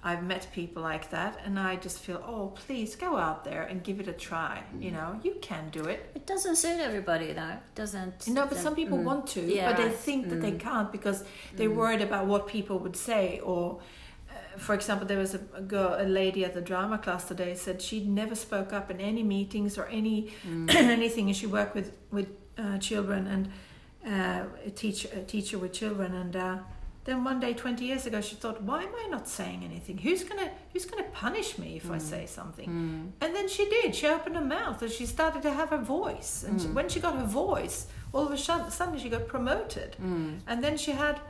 I've 0.09 0.23
met 0.33 0.42
people 0.61 0.81
like 0.92 1.07
that 1.16 1.33
and 1.45 1.55
i 1.71 1.73
just 1.87 1.99
feel 2.07 2.21
oh 2.35 2.47
please 2.64 2.90
go 3.07 3.11
out 3.27 3.40
there 3.49 3.62
and 3.71 3.77
give 3.88 3.99
it 4.03 4.09
a 4.09 4.16
try 4.29 4.55
you 4.85 4.90
know 4.97 5.09
you 5.27 5.33
can 5.49 5.64
do 5.79 5.83
it 5.95 6.01
It 6.14 6.27
doesn't 6.33 6.57
suit 6.64 6.81
everybody 6.90 7.29
though. 7.40 7.57
It 7.71 7.75
doesn't. 7.83 8.19
no, 8.38 8.42
but 8.51 8.59
some 8.66 8.75
people 8.81 8.99
Mm. 8.99 9.05
want 9.11 9.23
to, 9.37 9.40
Yeah, 9.40 9.66
but 9.69 9.77
they 9.83 9.90
think 10.07 10.21
that 10.31 10.40
they 10.47 10.53
Mm. 10.57 10.61
can't 10.69 10.90
because 10.97 11.19
they're 11.57 11.75
Mm. 11.75 11.81
worried 11.83 12.03
about 12.09 12.25
what 12.33 12.42
people 12.57 12.77
would 12.85 12.97
say. 13.11 13.25
Or, 13.53 13.62
uh, 14.35 14.59
for 14.66 14.75
example, 14.79 15.07
there 15.12 15.23
was 15.27 15.35
a, 15.40 15.42
a 15.62 15.64
girl, 15.75 15.92
a 16.07 16.09
lady 16.23 16.40
at 16.49 16.53
the 16.59 16.64
drama 16.73 16.97
class 17.05 17.23
today 17.33 17.53
said 17.64 17.77
she'd 17.88 18.09
never 18.23 18.35
spoke 18.47 18.71
up 18.79 18.87
in 18.95 18.99
any 19.11 19.23
meetings 19.37 19.73
or 19.81 19.85
any 20.01 20.16
Mm. 20.49 20.75
anything. 20.99 21.25
And 21.31 21.37
she 21.40 21.47
worked 21.59 21.75
with 21.79 21.88
with 22.16 22.29
uh, 22.62 22.79
children 22.88 23.23
and 23.35 23.42
uh, 24.14 24.42
a 24.71 24.73
teacher 24.83 25.09
a 25.21 25.23
teacher 25.35 25.57
with 25.62 25.73
children. 25.81 26.11
And 26.23 26.35
uh, 26.47 26.57
then 27.07 27.25
one 27.25 27.38
day, 27.40 27.55
twenty 27.55 27.85
years 27.87 28.05
ago, 28.07 28.21
she 28.21 28.35
thought, 28.37 28.61
why 28.62 28.83
am 28.83 28.95
I 29.05 29.09
not 29.09 29.27
saying 29.29 29.62
anything? 29.64 29.97
Who's 29.99 30.23
gonna 30.25 30.51
who's 30.73 30.85
gonna 30.90 31.09
punish 31.25 31.57
me 31.57 31.77
if 31.77 31.90
I 31.90 31.99
Mm. 31.99 32.03
say 32.12 32.27
something? 32.27 32.69
Mm. 32.69 33.25
And 33.25 33.31
then 33.37 33.49
she 33.49 33.64
did. 33.77 33.95
She 33.95 34.07
opened 34.07 34.37
her 34.37 34.45
mouth 34.59 34.83
and 34.83 34.90
she 34.90 35.07
started 35.07 35.40
to 35.42 35.53
have 35.61 35.71
a 35.73 35.79
voice. 35.79 36.45
And 36.47 36.61
she, 36.61 36.66
Mm. 36.69 36.75
when 36.75 36.88
she 36.88 37.01
got 37.01 37.14
her 37.16 37.31
voice, 37.45 37.87
all 38.12 38.27
of 38.27 38.33
a 38.33 38.38
sudden, 38.38 38.71
suddenly 38.71 39.01
she 39.01 39.09
got 39.09 39.27
promoted. 39.29 39.97
Mm. 40.03 40.40
And 40.49 40.62
then 40.64 40.77
she 40.77 40.92
had 40.92 41.21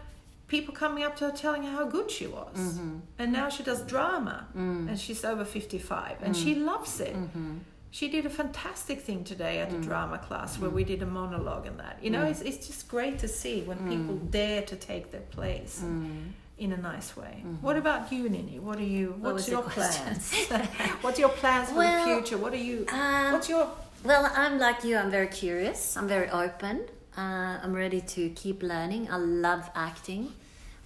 people 0.48 0.72
coming 0.72 1.02
up 1.06 1.14
to 1.16 1.24
her 1.26 1.32
telling 1.44 1.62
her 1.64 1.72
how 1.78 1.84
good 1.96 2.08
she 2.10 2.26
was. 2.26 2.56
Mhm. 2.56 3.00
And 3.18 3.32
now 3.32 3.48
she 3.48 3.62
does 3.70 3.80
drama. 3.82 4.36
Mm. 4.56 4.88
And 4.88 4.98
she's 5.04 5.24
over 5.24 5.44
55 5.44 6.16
and 6.22 6.34
Mm. 6.34 6.42
she 6.42 6.54
loves 6.54 7.00
it. 7.00 7.14
Mhm. 7.16 7.58
She 7.90 8.08
did 8.08 8.26
a 8.26 8.30
fantastic 8.30 9.00
thing 9.00 9.24
today 9.24 9.60
at 9.60 9.70
the 9.70 9.76
Mm. 9.76 9.84
drama 9.84 10.18
class 10.18 10.58
where 10.58 10.70
Mm. 10.70 10.74
we 10.74 10.84
did 10.84 11.02
a 11.02 11.06
monologue 11.06 11.66
and 11.66 11.78
that. 11.80 11.98
You 12.02 12.10
know, 12.10 12.24
Mm. 12.24 12.30
it's, 12.30 12.40
it's 12.42 12.66
just 12.66 12.88
great 12.88 13.18
to 13.20 13.28
see 13.28 13.62
when 13.62 13.78
people 13.88 14.16
Mm. 14.16 14.30
dare 14.30 14.62
to 14.62 14.76
take 14.76 15.12
their 15.12 15.22
place 15.38 15.80
Mm. 15.82 16.32
in 16.58 16.72
a 16.72 16.76
nice 16.76 17.16
way. 17.16 17.42
Mhm. 17.44 17.60
What 17.62 17.76
about 17.76 18.12
you, 18.12 18.28
Nini? 18.28 18.58
What 18.58 18.78
are 18.78 18.82
you? 18.98 19.14
What's 19.18 19.46
the 19.46 19.52
your 19.52 19.62
plans? 19.62 20.32
what's 21.02 21.18
your 21.18 21.30
plans 21.30 21.68
for 21.70 21.76
Well, 21.76 21.98
the 22.06 22.12
future? 22.14 22.38
What 22.38 22.52
are 22.52 22.64
you? 22.70 22.86
Um, 22.92 23.32
What's 23.32 23.48
your 23.48 23.66
Well, 24.04 24.30
I'm 24.36 24.58
like 24.58 24.84
you. 24.84 24.96
I'm 24.98 25.10
very 25.10 25.26
curious. 25.28 25.96
I'm 25.96 26.06
very 26.06 26.28
open. 26.30 26.76
Uh, 27.16 27.58
I'm 27.62 27.72
ready 27.72 28.00
to 28.02 28.28
keep 28.30 28.62
learning. 28.62 29.08
I 29.10 29.16
love 29.16 29.70
acting, 29.74 30.34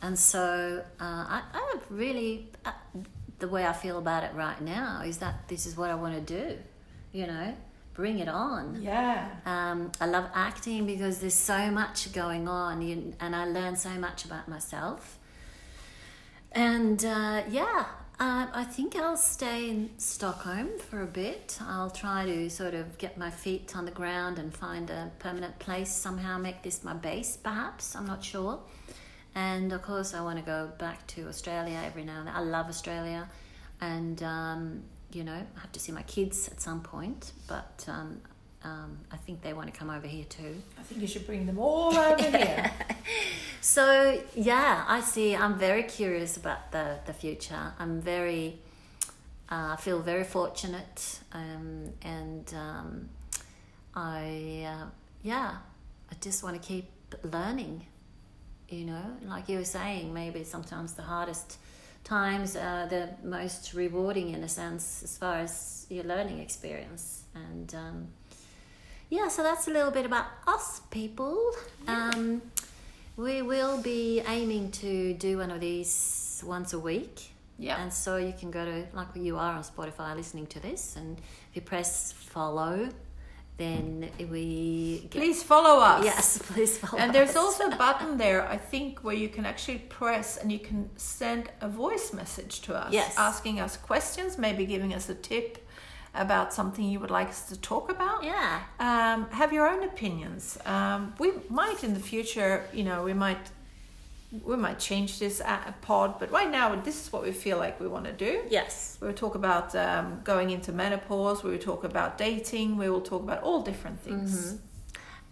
and 0.00 0.16
so 0.18 0.84
uh, 1.00 1.24
I, 1.36 1.42
I 1.52 1.70
have 1.72 1.82
really 1.90 2.48
uh, 2.64 2.70
the 3.40 3.48
way 3.48 3.66
I 3.66 3.72
feel 3.72 3.98
about 3.98 4.22
it 4.22 4.32
right 4.34 4.60
now 4.60 5.02
is 5.04 5.18
that 5.18 5.48
this 5.48 5.66
is 5.66 5.76
what 5.76 5.90
I 5.90 5.96
want 5.96 6.14
to 6.14 6.20
do. 6.40 6.56
You 7.12 7.26
know, 7.26 7.56
bring 7.94 8.18
it 8.18 8.28
on. 8.28 8.80
Yeah. 8.80 9.28
Um, 9.44 9.92
I 10.00 10.06
love 10.06 10.26
acting 10.34 10.86
because 10.86 11.18
there's 11.18 11.34
so 11.34 11.70
much 11.70 12.12
going 12.12 12.48
on, 12.48 12.82
you, 12.82 13.14
and 13.20 13.34
I 13.34 13.46
learn 13.46 13.76
so 13.76 13.90
much 13.90 14.24
about 14.24 14.48
myself. 14.48 15.18
And 16.52 17.04
uh, 17.04 17.42
yeah, 17.48 17.86
uh, 18.18 18.46
I 18.52 18.64
think 18.64 18.96
I'll 18.96 19.16
stay 19.16 19.70
in 19.70 19.90
Stockholm 19.98 20.78
for 20.78 21.02
a 21.02 21.06
bit. 21.06 21.58
I'll 21.60 21.90
try 21.90 22.26
to 22.26 22.50
sort 22.50 22.74
of 22.74 22.98
get 22.98 23.16
my 23.16 23.30
feet 23.30 23.74
on 23.76 23.84
the 23.84 23.90
ground 23.90 24.38
and 24.38 24.54
find 24.54 24.90
a 24.90 25.10
permanent 25.18 25.58
place 25.58 25.92
somehow, 25.92 26.38
make 26.38 26.62
this 26.62 26.84
my 26.84 26.92
base 26.92 27.36
perhaps. 27.36 27.96
I'm 27.96 28.06
not 28.06 28.24
sure. 28.24 28.60
And 29.34 29.72
of 29.72 29.82
course, 29.82 30.12
I 30.12 30.22
want 30.22 30.38
to 30.38 30.44
go 30.44 30.70
back 30.78 31.06
to 31.08 31.28
Australia 31.28 31.80
every 31.84 32.04
now 32.04 32.18
and 32.18 32.26
then. 32.26 32.34
I 32.34 32.40
love 32.40 32.66
Australia. 32.66 33.28
And, 33.80 34.22
um, 34.22 34.82
you 35.12 35.24
know, 35.24 35.32
I 35.56 35.60
have 35.60 35.72
to 35.72 35.80
see 35.80 35.92
my 35.92 36.02
kids 36.02 36.48
at 36.48 36.60
some 36.60 36.80
point, 36.80 37.32
but 37.48 37.84
um, 37.88 38.20
um, 38.62 38.98
I 39.10 39.16
think 39.16 39.42
they 39.42 39.52
want 39.52 39.72
to 39.72 39.78
come 39.78 39.90
over 39.90 40.06
here 40.06 40.24
too. 40.24 40.62
I 40.78 40.82
think 40.82 41.00
you 41.00 41.06
should 41.06 41.26
bring 41.26 41.46
them 41.46 41.58
all 41.58 41.96
over 41.96 42.22
here. 42.36 42.70
So 43.60 44.22
yeah, 44.34 44.84
I 44.86 45.00
see. 45.00 45.34
I'm 45.36 45.58
very 45.58 45.82
curious 45.82 46.36
about 46.36 46.72
the 46.72 46.98
the 47.06 47.12
future. 47.12 47.72
I'm 47.78 48.00
very, 48.00 48.58
uh, 49.50 49.74
I 49.74 49.76
feel 49.76 50.00
very 50.00 50.24
fortunate, 50.24 51.20
um, 51.32 51.92
and 52.02 52.52
um, 52.54 53.08
I 53.94 54.66
uh, 54.66 54.86
yeah, 55.22 55.56
I 56.10 56.14
just 56.20 56.42
want 56.42 56.60
to 56.60 56.66
keep 56.66 56.88
learning. 57.22 57.86
You 58.68 58.86
know, 58.86 59.16
like 59.24 59.48
you 59.48 59.58
were 59.58 59.64
saying, 59.64 60.14
maybe 60.14 60.44
sometimes 60.44 60.92
the 60.92 61.02
hardest 61.02 61.58
times 62.04 62.56
are 62.56 62.86
the 62.86 63.10
most 63.22 63.74
rewarding 63.74 64.30
in 64.30 64.42
a 64.42 64.48
sense, 64.48 65.02
as 65.02 65.16
far 65.18 65.36
as 65.36 65.86
your 65.88 66.04
learning 66.04 66.40
experience, 66.40 67.24
and. 67.34 67.74
Um, 67.74 68.08
yeah, 69.10 69.26
so 69.26 69.42
that's 69.42 69.66
a 69.66 69.72
little 69.72 69.90
bit 69.90 70.06
about 70.06 70.26
us 70.46 70.82
people. 70.90 71.52
Um, 71.88 72.42
we 73.16 73.42
will 73.42 73.82
be 73.82 74.20
aiming 74.20 74.70
to 74.70 75.14
do 75.14 75.38
one 75.38 75.50
of 75.50 75.60
these 75.60 76.42
once 76.46 76.72
a 76.72 76.78
week. 76.78 77.32
Yeah. 77.58 77.82
And 77.82 77.92
so 77.92 78.16
you 78.16 78.32
can 78.32 78.52
go 78.52 78.64
to, 78.64 78.86
like 78.94 79.08
you 79.14 79.36
are 79.36 79.52
on 79.54 79.62
Spotify 79.64 80.16
listening 80.16 80.46
to 80.46 80.60
this, 80.60 80.96
and 80.96 81.18
if 81.18 81.56
you 81.56 81.62
press 81.62 82.12
follow, 82.12 82.88
then 83.60 84.08
we 84.30 85.00
get. 85.10 85.20
Please 85.22 85.42
follow 85.42 85.80
us. 85.92 86.04
Yes, 86.04 86.38
please 86.52 86.78
follow. 86.78 86.98
And 87.02 87.14
there's 87.14 87.30
us. 87.30 87.36
also 87.44 87.62
a 87.70 87.76
button 87.76 88.16
there, 88.16 88.40
I 88.48 88.56
think, 88.56 89.00
where 89.04 89.14
you 89.24 89.28
can 89.28 89.44
actually 89.52 89.78
press 90.00 90.36
and 90.38 90.50
you 90.50 90.58
can 90.58 90.88
send 90.96 91.50
a 91.60 91.68
voice 91.68 92.12
message 92.12 92.54
to 92.62 92.74
us, 92.74 92.92
Yes. 92.92 93.14
asking 93.18 93.60
us 93.60 93.76
questions, 93.76 94.38
maybe 94.38 94.64
giving 94.66 94.92
us 94.94 95.08
a 95.08 95.14
tip 95.14 95.50
about 96.14 96.52
something 96.52 96.84
you 96.84 96.98
would 96.98 97.10
like 97.10 97.28
us 97.28 97.42
to 97.50 97.56
talk 97.60 97.90
about. 97.90 98.24
Yeah. 98.24 98.62
Um, 98.80 99.18
have 99.30 99.52
your 99.52 99.66
own 99.68 99.82
opinions. 99.84 100.58
Um, 100.66 101.14
we 101.18 101.28
might 101.48 101.84
in 101.84 101.92
the 101.94 102.00
future, 102.00 102.64
you 102.72 102.82
know, 102.82 103.04
we 103.04 103.14
might 103.14 103.44
we 104.44 104.56
might 104.56 104.78
change 104.78 105.18
this 105.18 105.40
a- 105.40 105.74
pod, 105.82 106.18
but 106.20 106.30
right 106.30 106.50
now 106.50 106.74
this 106.76 107.06
is 107.06 107.12
what 107.12 107.22
we 107.22 107.32
feel 107.32 107.58
like 107.58 107.80
we 107.80 107.88
want 107.88 108.04
to 108.04 108.12
do. 108.12 108.42
Yes. 108.48 108.96
We 109.00 109.08
will 109.08 109.14
talk 109.14 109.34
about 109.34 109.74
um, 109.74 110.20
going 110.24 110.50
into 110.50 110.72
menopause. 110.72 111.42
We 111.42 111.50
will 111.50 111.58
talk 111.58 111.82
about 111.84 112.16
dating. 112.18 112.76
We 112.76 112.88
will 112.88 113.00
talk 113.00 113.22
about 113.22 113.42
all 113.42 113.62
different 113.62 114.00
things. 114.00 114.52
Mhm. 114.54 114.58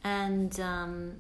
And 0.04 0.60
um, 0.60 1.12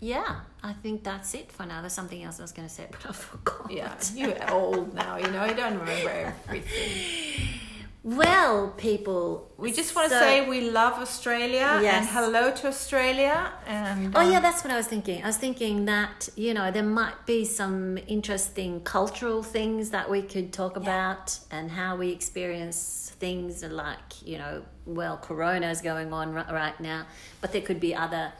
yeah, 0.00 0.40
I 0.62 0.72
think 0.72 1.04
that's 1.04 1.34
it 1.34 1.52
for 1.52 1.64
now. 1.64 1.80
There's 1.80 1.92
something 1.92 2.22
else 2.22 2.40
I 2.40 2.42
was 2.42 2.52
going 2.52 2.66
to 2.68 2.74
say, 2.74 2.86
but 2.90 3.06
I 3.08 3.12
forgot. 3.12 3.70
Yeah, 3.70 3.94
you're 4.14 4.50
old 4.52 4.94
now. 4.94 5.16
You 5.16 5.28
know, 5.30 5.44
you 5.44 5.54
don't 5.54 5.78
remember 5.78 6.10
everything. 6.48 7.48
Well, 8.04 8.70
people, 8.76 9.52
We 9.56 9.70
just 9.72 9.94
want 9.94 10.10
to 10.10 10.18
so- 10.18 10.20
say 10.24 10.48
we 10.48 10.60
love 10.70 10.94
Australia 11.00 11.68
and 11.84 12.04
hello 12.06 12.50
to 12.50 12.66
Australia. 12.66 13.52
And 13.66 14.14
Oh 14.16 14.20
um, 14.20 14.32
yeah, 14.32 14.40
that's 14.40 14.64
what 14.64 14.72
I 14.72 14.76
was 14.76 14.88
thinking. 14.88 15.22
I 15.22 15.28
was 15.28 15.36
thinking 15.36 15.84
that 15.84 16.28
you 16.34 16.52
know 16.52 16.72
there 16.72 16.82
might 16.82 17.26
be 17.26 17.44
some 17.44 17.98
interesting 18.08 18.80
cultural 18.80 19.42
things 19.44 19.90
that 19.90 20.10
we 20.10 20.20
could 20.22 20.52
talk 20.52 20.76
about 20.76 21.38
and 21.52 21.70
how 21.70 21.94
we 21.96 22.08
experience 22.10 23.12
things 23.20 23.62
like 23.62 24.20
you 24.26 24.36
know 24.38 24.64
well 24.84 25.16
Corona 25.16 25.68
is 25.70 25.80
going 25.80 26.12
on 26.12 26.34
ri- 26.34 26.50
right 26.50 26.78
now, 26.80 27.06
but 27.40 27.52
there 27.52 27.62
could 27.62 27.78
be 27.78 27.94
other 27.94 28.32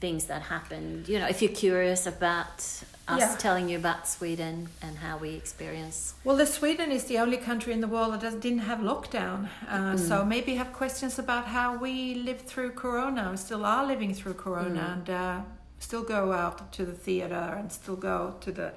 things 0.00 0.24
that 0.24 0.40
happened. 0.42 1.06
You 1.06 1.18
know, 1.18 1.26
if 1.28 1.42
you're 1.42 1.52
curious 1.52 2.06
about 2.06 2.82
us 3.08 3.18
Yeah. 3.20 3.36
telling 3.36 3.68
you 3.68 3.76
about 3.78 4.06
Sweden 4.08 4.68
and 4.80 4.98
how 4.98 5.16
we 5.18 5.30
experience. 5.30 6.14
Well, 6.24 6.36
the 6.36 6.46
Sweden 6.46 6.90
is 6.92 7.04
the 7.04 7.18
only 7.18 7.36
country 7.36 7.72
in 7.72 7.80
the 7.80 7.88
world 7.88 8.12
that 8.12 8.20
does, 8.20 8.34
didn't 8.34 8.60
have 8.66 8.80
lockdown. 8.80 9.48
Uh, 9.68 9.94
Mm. 9.94 9.98
So 10.08 10.24
maybe 10.24 10.54
have 10.56 10.72
questions 10.72 11.18
about 11.18 11.44
how 11.46 11.76
we 11.76 12.14
lived 12.14 12.46
through 12.46 12.72
Corona, 12.74 13.28
we 13.30 13.36
still 13.36 13.64
are 13.64 13.84
living 13.86 14.14
through 14.14 14.34
Corona, 14.34 14.80
Mm. 14.80 14.92
and 14.92 15.10
uh, 15.10 15.40
still 15.78 16.02
go 16.04 16.32
out 16.32 16.72
to 16.72 16.84
the 16.86 16.92
theater 16.94 17.56
and 17.58 17.72
still 17.72 17.96
go 17.96 18.34
to 18.40 18.52
the 18.52 18.72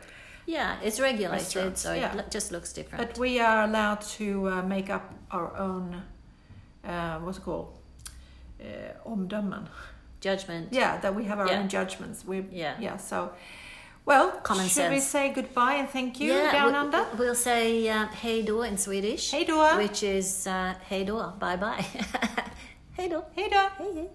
Yeah, 0.48 0.78
it's 0.84 1.00
regulated, 1.00 1.78
so 1.78 1.94
yeah. 1.94 2.18
it 2.20 2.32
just 2.34 2.52
looks 2.52 2.74
different. 2.74 3.08
But 3.08 3.18
we 3.18 3.40
are 3.40 3.64
allowed 3.64 4.02
to 4.18 4.48
uh, 4.50 4.62
make 4.64 4.90
up 4.94 5.04
our 5.32 5.56
own, 5.58 6.04
uh, 6.84 7.18
what's 7.20 7.38
it 7.38 7.44
called? 7.44 7.68
Uh, 8.60 9.10
omdömen. 9.10 9.68
Judgment. 10.22 10.68
Yeah, 10.72 11.00
that 11.02 11.14
we 11.16 11.26
have 11.26 11.40
our 11.40 11.48
Yeah. 11.48 11.60
own 11.60 11.68
judgments. 11.70 12.24
We 12.26 12.46
Yeah. 12.52 12.76
yeah. 12.80 12.98
So, 12.98 13.32
well, 14.06 14.32
Common 14.44 14.68
should 14.70 14.92
we 14.92 15.00
say 15.02 15.34
goodbye 15.34 15.76
and 15.80 15.90
thank 15.90 16.20
you 16.20 16.34
yeah, 16.34 16.52
down 16.52 16.72
we- 16.72 16.78
under? 16.80 17.06
We'll 17.18 17.36
say 17.36 17.90
uh, 17.90 18.06
hej 18.22 18.44
då 18.44 18.64
in 18.66 18.78
Swedish. 18.78 19.32
Hej 19.34 19.46
då. 19.46 19.76
Which 19.78 20.04
is 20.04 20.48
uh, 20.48 20.72
hej 20.88 21.06
då, 21.06 21.34
bye 21.40 21.58
bye. 21.58 21.86
hej 22.98 23.10
då. 23.14 23.26
Hej 23.36 23.50
då. 23.52 23.84
Hej 23.84 23.94
hej. 23.96 24.10